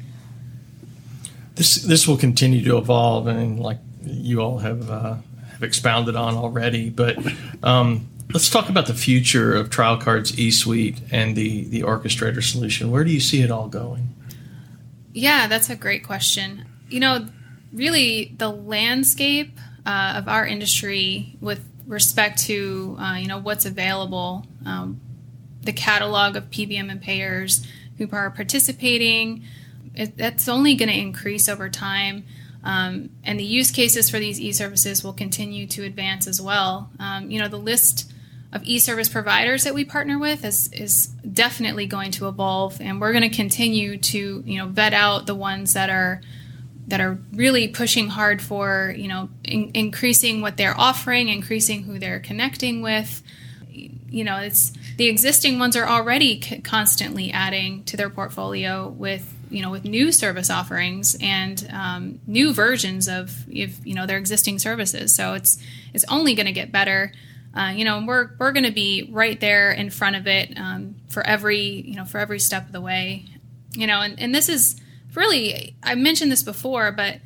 This 1.55 1.77
this 1.77 2.07
will 2.07 2.17
continue 2.17 2.63
to 2.65 2.77
evolve, 2.77 3.27
and 3.27 3.61
like 3.61 3.79
you 4.05 4.41
all 4.41 4.59
have 4.59 4.91
uh, 4.91 5.17
have 5.53 5.63
expounded 5.63 6.17
on 6.17 6.35
already. 6.37 6.91
But 6.91 7.19
um, 7.63 8.09
Let's 8.33 8.49
talk 8.49 8.69
about 8.69 8.87
the 8.87 8.95
future 8.95 9.57
of 9.57 9.71
Trial 9.71 9.99
TrialCard's 9.99 10.33
eSuite 10.33 11.01
and 11.11 11.35
the, 11.35 11.65
the 11.65 11.83
orchestrator 11.83 12.43
solution. 12.43 12.91
Where 12.91 13.03
do 13.03 13.11
you 13.11 13.19
see 13.19 13.43
it 13.43 13.51
all 13.51 13.67
going? 13.67 14.15
Yeah, 15.13 15.49
that's 15.49 15.69
a 15.69 15.75
great 15.75 16.05
question. 16.05 16.65
You 16.89 17.01
know, 17.01 17.27
really, 17.73 18.33
the 18.39 18.49
landscape 18.49 19.59
uh, 19.85 20.15
of 20.17 20.29
our 20.29 20.47
industry 20.47 21.37
with 21.41 21.65
respect 21.87 22.39
to 22.45 22.97
uh, 23.01 23.17
you 23.17 23.27
know 23.27 23.39
what's 23.39 23.65
available, 23.65 24.47
um, 24.65 25.01
the 25.63 25.73
catalog 25.73 26.37
of 26.37 26.51
PBM 26.51 26.89
and 26.89 27.03
payers 27.03 27.67
who 27.99 28.09
are 28.13 28.31
participating, 28.31 29.43
it, 29.95 30.17
that's 30.17 30.49
only 30.49 30.77
going 30.77 30.89
to 30.89 30.97
increase 30.97 31.49
over 31.49 31.69
time. 31.69 32.25
Um, 32.63 33.11
and 33.25 33.41
the 33.41 33.45
use 33.45 33.71
cases 33.71 34.11
for 34.11 34.19
these 34.19 34.39
e-services 34.39 35.03
will 35.03 35.15
continue 35.15 35.67
to 35.69 35.83
advance 35.83 36.27
as 36.27 36.41
well. 36.41 36.91
Um, 36.99 37.31
you 37.31 37.41
know, 37.41 37.49
the 37.49 37.59
list 37.59 38.13
of 38.53 38.63
e-service 38.65 39.09
providers 39.09 39.65
that 39.65 39.75
we 39.75 39.85
partner 39.85 40.19
with 40.19 40.45
is 40.45 40.73
is 40.73 41.07
definitely 41.33 41.87
going 41.87 42.11
to 42.11 42.27
evolve 42.27 42.81
and 42.81 43.01
we're 43.01 43.13
going 43.13 43.29
to 43.29 43.35
continue 43.35 43.97
to 43.97 44.43
you 44.45 44.59
know 44.59 44.67
vet 44.67 44.93
out 44.93 45.27
the 45.27 45.35
ones 45.35 45.75
that 45.75 45.89
are 45.89 46.21
that 46.89 47.01
are 47.01 47.19
really 47.33 47.69
pushing 47.69 48.09
hard 48.09 48.43
for 48.43 48.93
you 48.97 49.07
know 49.07 49.29
in, 49.45 49.71
increasing 49.75 50.41
what 50.41 50.57
they're 50.57 50.79
offering 50.79 51.29
increasing 51.29 51.85
who 51.85 51.99
they're 51.99 52.21
connecting 52.21 52.83
with. 52.83 53.23
You 53.71 54.25
know 54.25 54.39
it's 54.39 54.73
the 54.97 55.07
existing 55.07 55.61
ones 55.61 55.77
are 55.77 55.87
already 55.87 56.41
c- 56.41 56.61
constantly 56.61 57.31
adding 57.31 57.85
to 57.85 57.97
their 57.97 58.11
portfolio 58.11 58.89
with 58.89 59.33
you 59.49 59.63
know 59.63 59.71
with 59.71 59.85
new 59.85 60.11
service 60.11 60.51
offerings 60.51 61.17
and 61.21 61.69
um, 61.73 62.21
new 62.27 62.53
versions 62.53 63.09
of 63.09 63.45
if 63.49 63.79
you 63.87 63.95
know 63.95 64.07
their 64.07 64.19
existing 64.19 64.59
services. 64.59 65.15
So 65.15 65.35
it's 65.35 65.63
it's 65.95 66.05
only 66.09 66.35
going 66.35 66.47
to 66.47 66.53
get 66.53 66.73
better 66.73 67.13
uh, 67.55 67.73
you 67.75 67.85
know, 67.85 68.05
we're 68.07 68.31
we're 68.39 68.53
going 68.53 68.65
to 68.65 68.73
be 68.73 69.09
right 69.11 69.41
there 69.41 69.73
in 69.73 69.91
front 69.91 70.17
of 70.17 70.27
it 70.27 70.57
um, 70.57 70.97
for 71.09 71.27
every 71.27 71.59
you 71.59 71.97
know 71.97 72.05
for 72.05 72.19
every 72.19 72.39
step 72.39 72.67
of 72.67 72.73
the 72.73 72.81
way. 72.81 73.25
You 73.73 73.87
know, 73.87 74.01
and, 74.01 74.19
and 74.21 74.35
this 74.35 74.49
is 74.49 74.81
really 75.15 75.75
I 75.83 75.95
mentioned 75.95 76.31
this 76.31 76.43
before, 76.43 76.93
but 76.93 77.21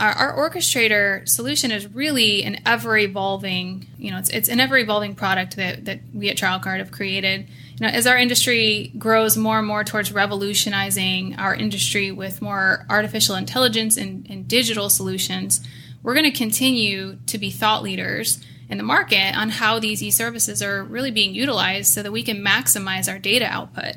our, 0.00 0.12
our 0.12 0.50
orchestrator 0.50 1.28
solution 1.28 1.70
is 1.70 1.86
really 1.94 2.42
an 2.42 2.60
ever 2.64 2.96
evolving, 2.96 3.86
you 3.98 4.10
know, 4.10 4.18
it's, 4.18 4.30
it's 4.30 4.48
an 4.48 4.58
ever 4.58 4.78
evolving 4.78 5.14
product 5.14 5.56
that, 5.56 5.84
that 5.84 6.00
we 6.14 6.30
at 6.30 6.38
TrialCard 6.38 6.78
have 6.78 6.90
created. 6.90 7.46
You 7.78 7.86
know, 7.86 7.88
as 7.88 8.06
our 8.06 8.16
industry 8.16 8.92
grows 8.98 9.36
more 9.36 9.58
and 9.58 9.68
more 9.68 9.84
towards 9.84 10.10
revolutionizing 10.10 11.36
our 11.36 11.54
industry 11.54 12.10
with 12.10 12.40
more 12.40 12.86
artificial 12.88 13.36
intelligence 13.36 13.98
and, 13.98 14.26
and 14.30 14.48
digital 14.48 14.88
solutions, 14.88 15.60
we're 16.02 16.14
going 16.14 16.30
to 16.30 16.36
continue 16.36 17.18
to 17.26 17.36
be 17.36 17.50
thought 17.50 17.82
leaders 17.82 18.42
in 18.70 18.78
the 18.78 18.84
market 18.84 19.36
on 19.36 19.50
how 19.50 19.78
these 19.78 20.02
e-services 20.02 20.62
are 20.62 20.82
really 20.84 21.10
being 21.10 21.34
utilized 21.34 21.92
so 21.92 22.02
that 22.02 22.12
we 22.12 22.22
can 22.22 22.38
maximize 22.38 23.12
our 23.12 23.18
data 23.18 23.44
output. 23.44 23.96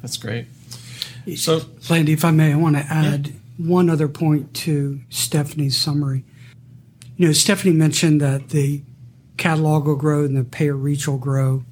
That's 0.00 0.16
great. 0.16 0.46
So, 1.36 1.60
Landy, 1.90 2.12
if 2.12 2.24
I 2.24 2.30
may, 2.30 2.52
I 2.52 2.56
want 2.56 2.76
to 2.76 2.82
add 2.82 3.26
yeah 3.26 3.32
one 3.56 3.90
other 3.90 4.08
point 4.08 4.54
to 4.54 5.00
Stephanie's 5.08 5.76
summary. 5.76 6.24
You 7.16 7.26
know, 7.26 7.32
Stephanie 7.32 7.74
mentioned 7.74 8.20
that 8.20 8.48
the 8.48 8.82
catalog 9.36 9.86
will 9.86 9.96
grow 9.96 10.24
and 10.24 10.36
the 10.36 10.44
payer 10.44 10.74
reach 10.74 11.06
will 11.06 11.18
grow, 11.18 11.64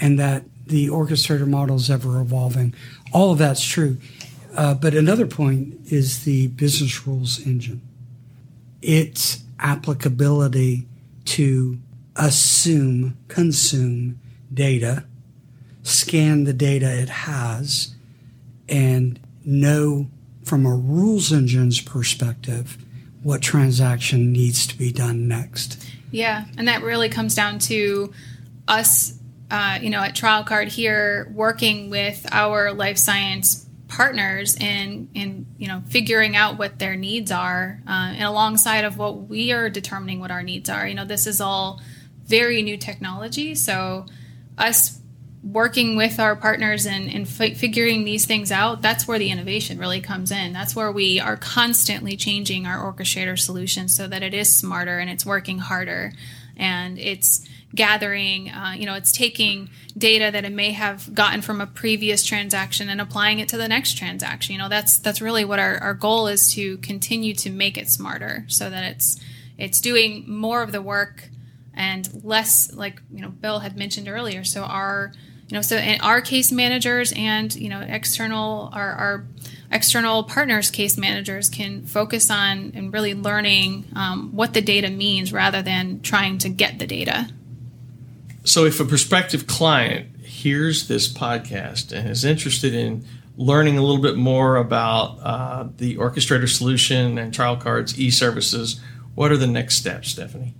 and 0.00 0.18
that 0.18 0.44
the 0.66 0.88
orchestrator 0.88 1.46
model 1.46 1.76
is 1.76 1.90
ever 1.90 2.20
evolving. 2.20 2.74
All 3.12 3.32
of 3.32 3.38
that's 3.38 3.64
true. 3.64 3.98
Uh, 4.56 4.74
but 4.74 4.94
another 4.94 5.26
point 5.26 5.74
is 5.86 6.24
the 6.24 6.48
business 6.48 7.06
rules 7.06 7.44
engine. 7.46 7.80
Its 8.82 9.42
applicability 9.58 10.86
to 11.24 11.78
assume, 12.16 13.16
consume 13.28 14.20
data, 14.52 15.04
scan 15.82 16.44
the 16.44 16.52
data 16.52 17.00
it 17.00 17.08
has, 17.08 17.94
and 18.68 19.18
know 19.44 20.08
from 20.44 20.66
a 20.66 20.74
rules 20.74 21.32
engine's 21.32 21.80
perspective 21.80 22.76
what 23.22 23.40
transaction 23.40 24.32
needs 24.32 24.66
to 24.66 24.76
be 24.76 24.92
done 24.92 25.28
next. 25.28 25.82
Yeah, 26.10 26.44
and 26.58 26.68
that 26.68 26.82
really 26.82 27.08
comes 27.08 27.34
down 27.34 27.58
to 27.60 28.12
us, 28.68 29.18
uh, 29.50 29.78
you 29.80 29.90
know, 29.90 30.00
at 30.00 30.14
TrialCard 30.14 30.68
here 30.68 31.30
working 31.34 31.88
with 31.88 32.26
our 32.32 32.72
life 32.72 32.98
science 32.98 33.66
partners 33.92 34.56
in 34.56 35.08
in 35.14 35.46
you 35.58 35.68
know 35.68 35.82
figuring 35.86 36.34
out 36.34 36.58
what 36.58 36.78
their 36.78 36.96
needs 36.96 37.30
are 37.30 37.78
uh, 37.86 38.14
and 38.16 38.24
alongside 38.24 38.84
of 38.84 38.96
what 38.96 39.28
we 39.28 39.52
are 39.52 39.68
determining 39.68 40.18
what 40.18 40.30
our 40.30 40.42
needs 40.42 40.70
are. 40.70 40.88
You 40.88 40.94
know 40.94 41.04
this 41.04 41.26
is 41.26 41.40
all 41.40 41.80
very 42.24 42.62
new 42.62 42.78
technology. 42.78 43.54
So 43.54 44.06
us 44.56 44.98
working 45.44 45.96
with 45.96 46.18
our 46.20 46.36
partners 46.36 46.86
and, 46.86 47.10
and 47.10 47.26
f- 47.26 47.56
figuring 47.58 48.04
these 48.04 48.24
things 48.24 48.50
out, 48.50 48.80
that's 48.80 49.06
where 49.06 49.18
the 49.18 49.30
innovation 49.30 49.78
really 49.78 50.00
comes 50.00 50.30
in. 50.30 50.52
That's 50.52 50.74
where 50.74 50.90
we 50.90 51.20
are 51.20 51.36
constantly 51.36 52.16
changing 52.16 52.64
our 52.64 52.78
orchestrator 52.78 53.38
solution 53.38 53.88
so 53.88 54.06
that 54.06 54.22
it 54.22 54.32
is 54.32 54.54
smarter 54.54 55.00
and 55.00 55.10
it's 55.10 55.26
working 55.26 55.58
harder. 55.58 56.12
And 56.56 56.98
it's 56.98 57.46
gathering, 57.74 58.50
uh, 58.50 58.74
you 58.76 58.86
know, 58.86 58.94
it's 58.94 59.12
taking 59.12 59.70
data 59.96 60.30
that 60.30 60.44
it 60.44 60.52
may 60.52 60.72
have 60.72 61.14
gotten 61.14 61.42
from 61.42 61.60
a 61.60 61.66
previous 61.66 62.24
transaction 62.24 62.88
and 62.88 63.00
applying 63.00 63.38
it 63.38 63.48
to 63.48 63.56
the 63.56 63.68
next 63.68 63.96
transaction. 63.96 64.52
You 64.54 64.58
know, 64.58 64.68
that's 64.68 64.98
that's 64.98 65.20
really 65.20 65.44
what 65.44 65.58
our, 65.58 65.78
our 65.78 65.94
goal 65.94 66.26
is 66.26 66.52
to 66.54 66.76
continue 66.78 67.34
to 67.34 67.50
make 67.50 67.78
it 67.78 67.88
smarter 67.88 68.44
so 68.48 68.68
that 68.70 68.84
it's 68.84 69.20
it's 69.58 69.80
doing 69.80 70.24
more 70.28 70.62
of 70.62 70.72
the 70.72 70.82
work 70.82 71.28
and 71.74 72.24
less 72.24 72.72
like 72.72 73.00
you 73.10 73.22
know 73.22 73.28
Bill 73.28 73.60
had 73.60 73.76
mentioned 73.76 74.08
earlier. 74.08 74.44
So 74.44 74.62
our 74.62 75.12
you 75.48 75.54
know 75.54 75.62
so 75.62 75.76
in 75.76 76.00
our 76.00 76.20
case 76.20 76.52
managers 76.52 77.12
and 77.16 77.54
you 77.54 77.68
know 77.68 77.80
external 77.80 78.70
our, 78.72 78.92
our 78.92 79.26
external 79.70 80.22
partners 80.24 80.70
case 80.70 80.98
managers 80.98 81.48
can 81.48 81.86
focus 81.86 82.30
on 82.30 82.72
and 82.74 82.92
really 82.92 83.14
learning 83.14 83.86
um, 83.96 84.30
what 84.32 84.52
the 84.52 84.60
data 84.60 84.90
means 84.90 85.32
rather 85.32 85.62
than 85.62 86.00
trying 86.00 86.36
to 86.36 86.50
get 86.50 86.78
the 86.78 86.86
data 86.86 87.28
so 88.44 88.64
if 88.64 88.80
a 88.80 88.84
prospective 88.84 89.46
client 89.46 90.16
hears 90.24 90.88
this 90.88 91.12
podcast 91.12 91.92
and 91.92 92.08
is 92.08 92.24
interested 92.24 92.74
in 92.74 93.04
learning 93.36 93.78
a 93.78 93.82
little 93.82 94.02
bit 94.02 94.16
more 94.16 94.56
about 94.56 95.18
uh, 95.22 95.68
the 95.78 95.96
orchestrator 95.96 96.48
solution 96.48 97.18
and 97.18 97.32
TrialCard's 97.32 97.98
e-services 97.98 98.80
what 99.14 99.30
are 99.30 99.36
the 99.36 99.46
next 99.46 99.76
steps 99.76 100.10
stephanie 100.10 100.54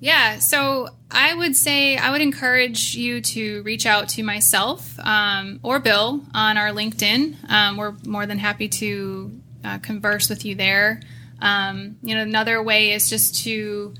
yeah, 0.00 0.38
so 0.38 0.88
I 1.10 1.34
would 1.34 1.56
say 1.56 1.96
I 1.96 2.10
would 2.10 2.20
encourage 2.20 2.94
you 2.94 3.20
to 3.20 3.62
reach 3.62 3.84
out 3.84 4.08
to 4.10 4.22
myself 4.22 4.98
um, 5.00 5.58
or 5.62 5.80
Bill 5.80 6.22
on 6.32 6.56
our 6.56 6.70
LinkedIn. 6.70 7.50
Um, 7.50 7.76
we're 7.76 7.94
more 8.06 8.24
than 8.24 8.38
happy 8.38 8.68
to 8.68 9.40
uh, 9.64 9.78
converse 9.78 10.28
with 10.28 10.44
you 10.44 10.54
there. 10.54 11.00
Um, 11.40 11.96
you 12.02 12.14
know, 12.14 12.22
another 12.22 12.62
way 12.62 12.92
is 12.92 13.10
just 13.10 13.42
to 13.44 13.94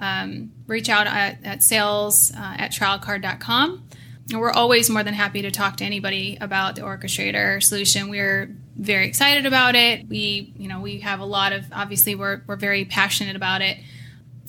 um, 0.00 0.52
reach 0.66 0.88
out 0.88 1.06
at, 1.06 1.38
at 1.44 1.62
sales 1.62 2.32
uh, 2.32 2.56
at 2.58 2.72
trialcard.com. 2.72 3.86
And 4.30 4.40
we're 4.40 4.52
always 4.52 4.88
more 4.88 5.02
than 5.02 5.14
happy 5.14 5.42
to 5.42 5.50
talk 5.50 5.76
to 5.78 5.84
anybody 5.84 6.38
about 6.40 6.76
the 6.76 6.82
orchestrator 6.82 7.62
solution. 7.62 8.08
We're 8.08 8.54
very 8.76 9.06
excited 9.06 9.44
about 9.44 9.74
it. 9.74 10.08
We, 10.08 10.52
you 10.56 10.68
know, 10.68 10.80
we 10.80 11.00
have 11.00 11.20
a 11.20 11.24
lot 11.24 11.52
of 11.52 11.64
obviously 11.72 12.14
we're 12.14 12.42
we're 12.46 12.56
very 12.56 12.84
passionate 12.84 13.36
about 13.36 13.60
it 13.60 13.78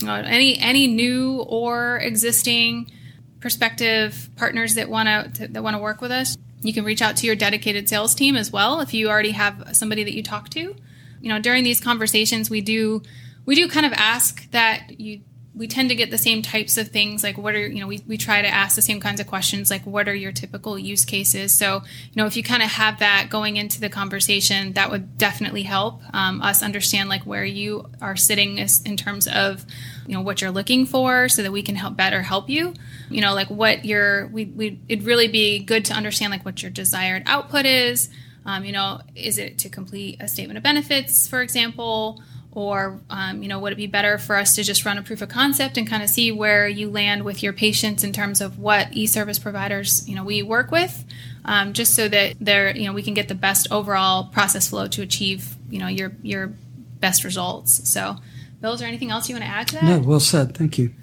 uh, 0.04 0.24
any 0.26 0.58
any 0.60 0.88
new 0.88 1.42
or 1.42 1.98
existing 1.98 2.92
prospective 3.40 4.30
partners 4.36 4.76
that 4.76 4.90
want 4.90 5.36
to 5.36 5.48
that 5.48 5.64
want 5.64 5.76
to 5.76 5.82
work 5.82 6.02
with 6.02 6.12
us 6.12 6.38
you 6.62 6.74
can 6.74 6.84
reach 6.84 7.02
out 7.02 7.18
to 7.18 7.26
your 7.26 7.36
dedicated 7.36 7.90
sales 7.90 8.14
team 8.14 8.36
as 8.36 8.52
well 8.52 8.82
if 8.82 8.94
you 8.94 9.10
already 9.10 9.32
have 9.32 9.70
somebody 9.74 10.04
that 10.04 10.14
you 10.14 10.24
talk 10.24 10.50
to 10.50 10.76
you 11.22 11.30
know 11.30 11.40
during 11.40 11.64
these 11.64 11.80
conversations 11.80 12.50
we 12.50 12.62
do 12.62 13.02
we 13.46 13.56
do 13.56 13.68
kind 13.68 13.86
of 13.86 13.94
ask 13.94 14.50
that 14.52 15.00
you 15.00 15.22
we 15.54 15.68
tend 15.68 15.90
to 15.90 15.96
get 15.96 16.10
the 16.10 16.18
same 16.18 16.42
types 16.42 16.78
of 16.78 16.88
things 16.88 17.24
like 17.24 17.38
what 17.38 17.56
are 17.56 17.68
you 17.68 17.82
know 17.82 17.88
we, 17.88 18.02
we 18.08 18.18
try 18.18 18.42
to 18.42 18.48
ask 18.48 18.76
the 18.76 18.82
same 18.82 19.02
kinds 19.02 19.20
of 19.20 19.28
questions 19.28 19.70
like 19.70 19.86
what 19.86 20.08
are 20.08 20.14
your 20.14 20.32
typical 20.32 20.80
use 20.80 21.04
cases? 21.04 21.54
So 21.54 21.82
you 21.86 22.16
know 22.16 22.26
if 22.26 22.38
you 22.38 22.44
kind 22.44 22.64
of 22.64 22.70
have 22.70 23.00
that 23.00 23.28
going 23.30 23.58
into 23.58 23.82
the 23.82 23.90
conversation 23.90 24.74
that 24.74 24.90
would 24.90 25.18
definitely 25.18 25.64
help 25.64 26.02
um, 26.14 26.42
us 26.42 26.64
understand 26.64 27.10
like 27.10 27.24
where 27.24 27.44
you 27.44 27.90
are 28.02 28.16
sitting 28.16 28.58
in 28.58 28.98
terms 28.98 29.28
of 29.28 29.66
you 30.08 30.16
know 30.16 30.22
what 30.22 30.42
you're 30.42 30.52
looking 30.52 30.86
for 30.86 31.28
so 31.28 31.44
that 31.44 31.52
we 31.52 31.62
can 31.62 31.76
help 31.76 31.98
better 31.98 32.22
help 32.22 32.50
you. 32.50 32.74
You 33.10 33.22
know 33.22 33.34
like 33.34 33.50
what 33.50 33.84
your 33.84 34.28
we, 34.28 34.46
we 34.46 34.80
it'd 34.88 35.06
really 35.06 35.28
be 35.28 35.60
good 35.60 35.86
to 35.86 35.94
understand 35.94 36.32
like 36.32 36.46
what 36.46 36.62
your 36.62 36.72
desired 36.72 37.24
output 37.26 37.66
is. 37.66 38.10
Um, 38.46 38.64
you 38.64 38.72
know 38.72 39.02
is 39.16 39.38
it 39.38 39.60
to 39.60 39.70
complete 39.70 40.18
a 40.22 40.28
statement 40.28 40.58
of 40.58 40.64
benefits 40.64 41.28
for 41.28 41.42
example 41.42 42.24
or 42.54 43.00
um, 43.10 43.42
you 43.42 43.50
know 43.50 43.60
would 43.60 43.74
it 43.74 43.78
be 43.78 43.88
better 43.88 44.18
for 44.18 44.36
us 44.36 44.56
to 44.56 44.64
just 44.64 44.86
run 44.86 44.98
a 44.98 45.02
proof 45.02 45.22
of 45.22 45.30
concept 45.30 45.78
and 45.78 45.88
kind 45.88 46.04
of 46.04 46.10
see 46.10 46.32
where 46.32 46.68
you 46.68 46.90
land 46.90 47.24
with 47.24 47.42
your 47.42 47.54
patients 47.54 48.04
in 48.04 48.12
terms 48.12 48.42
of 48.42 48.60
what 48.60 48.88
e-service 48.92 49.40
providers 49.40 50.08
you 50.08 50.16
know 50.16 50.24
we 50.24 50.44
work 50.44 50.72
with 50.72 51.06
um, 51.46 51.74
just 51.74 51.94
so 51.94 52.08
that 52.08 52.36
there 52.42 52.76
you 52.76 52.86
know 52.86 52.94
we 52.94 53.04
can 53.04 53.14
get 53.14 53.28
the 53.28 53.36
best 53.36 53.72
overall 53.72 54.26
process 54.26 54.70
flow 54.70 54.88
to 54.88 55.02
achieve 55.02 55.56
you 55.70 55.80
know 55.80 55.88
your 55.88 56.12
your 56.22 56.54
best 57.00 57.24
results 57.24 57.90
so 57.90 58.18
Bill, 58.62 58.74
is 58.74 58.80
there 58.80 58.88
anything 58.88 59.10
else 59.10 59.28
you 59.28 59.36
want 59.36 59.44
to 59.46 59.50
add 59.50 59.68
to 59.70 59.76
that? 59.76 59.84
No, 59.84 60.00
well 60.00 60.20
said. 60.20 60.56
Thank 60.56 60.78
you. 60.78 60.94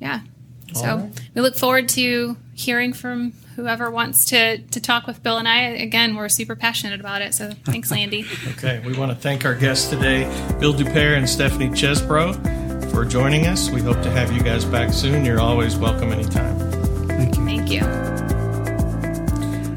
Yeah. 0.00 0.20
So 0.72 0.96
right. 0.98 1.20
we 1.34 1.40
look 1.40 1.56
forward 1.56 1.88
to 1.90 2.36
hearing 2.54 2.92
from 2.92 3.32
whoever 3.58 3.90
wants 3.90 4.24
to, 4.24 4.58
to 4.58 4.80
talk 4.80 5.08
with 5.08 5.20
Bill 5.20 5.36
and 5.36 5.48
I. 5.48 5.62
Again, 5.62 6.14
we're 6.14 6.28
super 6.28 6.54
passionate 6.54 7.00
about 7.00 7.22
it. 7.22 7.34
So 7.34 7.50
thanks, 7.64 7.90
Landy. 7.90 8.24
okay. 8.52 8.80
We 8.86 8.96
want 8.96 9.10
to 9.10 9.16
thank 9.16 9.44
our 9.44 9.56
guests 9.56 9.90
today, 9.90 10.24
Bill 10.60 10.72
Dupere 10.72 11.16
and 11.16 11.28
Stephanie 11.28 11.68
Chesbro, 11.70 12.92
for 12.92 13.04
joining 13.04 13.48
us. 13.48 13.68
We 13.68 13.80
hope 13.82 14.00
to 14.02 14.10
have 14.12 14.30
you 14.30 14.42
guys 14.42 14.64
back 14.64 14.92
soon. 14.92 15.24
You're 15.24 15.40
always 15.40 15.76
welcome 15.76 16.12
anytime. 16.12 16.56
Thank 17.08 17.36
you. 17.36 17.44
Thank 17.44 17.70
you. 17.72 17.80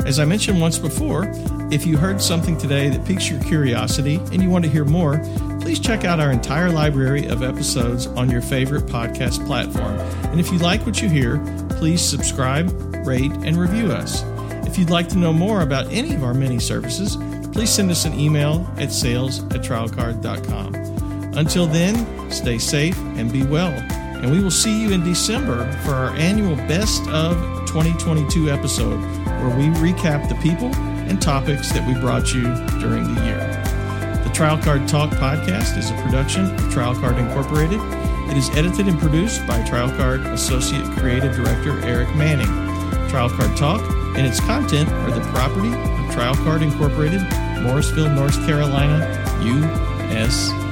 As 0.05 0.19
I 0.19 0.25
mentioned 0.25 0.61
once 0.61 0.77
before, 0.77 1.31
if 1.71 1.87
you 1.87 1.97
heard 1.97 2.21
something 2.21 2.59
today 2.59 2.89
that 2.89 3.03
piques 3.03 3.31
your 3.31 3.41
curiosity 3.43 4.17
and 4.31 4.43
you 4.43 4.51
want 4.51 4.63
to 4.63 4.69
hear 4.69 4.85
more, 4.85 5.17
please 5.59 5.79
check 5.79 6.05
out 6.05 6.19
our 6.19 6.31
entire 6.31 6.69
library 6.69 7.25
of 7.25 7.41
episodes 7.41 8.05
on 8.05 8.29
your 8.29 8.41
favorite 8.41 8.85
podcast 8.85 9.43
platform. 9.47 9.97
And 10.29 10.39
if 10.39 10.51
you 10.51 10.59
like 10.59 10.85
what 10.85 11.01
you 11.01 11.09
hear, 11.09 11.37
please 11.81 11.99
subscribe, 11.99 12.69
rate, 13.07 13.31
and 13.43 13.57
review 13.57 13.91
us. 13.91 14.21
If 14.67 14.77
you'd 14.77 14.91
like 14.91 15.07
to 15.09 15.17
know 15.17 15.33
more 15.33 15.61
about 15.61 15.87
any 15.91 16.13
of 16.13 16.23
our 16.23 16.35
many 16.35 16.59
services, 16.59 17.17
please 17.51 17.71
send 17.71 17.89
us 17.89 18.05
an 18.05 18.13
email 18.13 18.71
at 18.77 18.91
sales 18.91 19.43
at 19.45 19.63
trialcard.com. 19.63 20.75
Until 21.35 21.65
then, 21.65 22.29
stay 22.29 22.59
safe 22.59 22.95
and 23.17 23.33
be 23.33 23.41
well. 23.41 23.71
And 23.71 24.31
we 24.31 24.43
will 24.43 24.51
see 24.51 24.79
you 24.79 24.91
in 24.91 25.03
December 25.03 25.71
for 25.81 25.95
our 25.95 26.11
annual 26.17 26.55
Best 26.55 27.01
of 27.07 27.35
2022 27.65 28.51
episode, 28.51 28.99
where 29.25 29.57
we 29.57 29.65
recap 29.79 30.29
the 30.29 30.35
people 30.35 30.71
and 30.75 31.19
topics 31.19 31.71
that 31.71 31.87
we 31.87 31.99
brought 31.99 32.31
you 32.31 32.43
during 32.79 33.11
the 33.15 33.25
year. 33.25 33.39
The 34.23 34.29
TrialCard 34.35 34.87
Talk 34.87 35.09
podcast 35.13 35.79
is 35.79 35.89
a 35.89 35.95
production 36.03 36.45
of 36.45 36.61
TrialCard 36.65 37.17
Incorporated. 37.17 37.79
It 38.31 38.37
is 38.37 38.49
edited 38.51 38.87
and 38.87 38.97
produced 38.97 39.45
by 39.45 39.59
TrialCard 39.63 40.25
Associate 40.31 40.85
Creative 40.97 41.35
Director 41.35 41.77
Eric 41.85 42.15
Manning. 42.15 42.47
TrialCard 43.09 43.57
Talk 43.57 43.81
and 44.15 44.25
its 44.25 44.39
content 44.39 44.87
are 44.89 45.11
the 45.11 45.19
property 45.31 45.67
of 45.67 46.15
TrialCard 46.15 46.61
Incorporated, 46.61 47.21
Morrisville, 47.61 48.09
North 48.15 48.37
Carolina, 48.45 49.05
USA. 49.43 50.70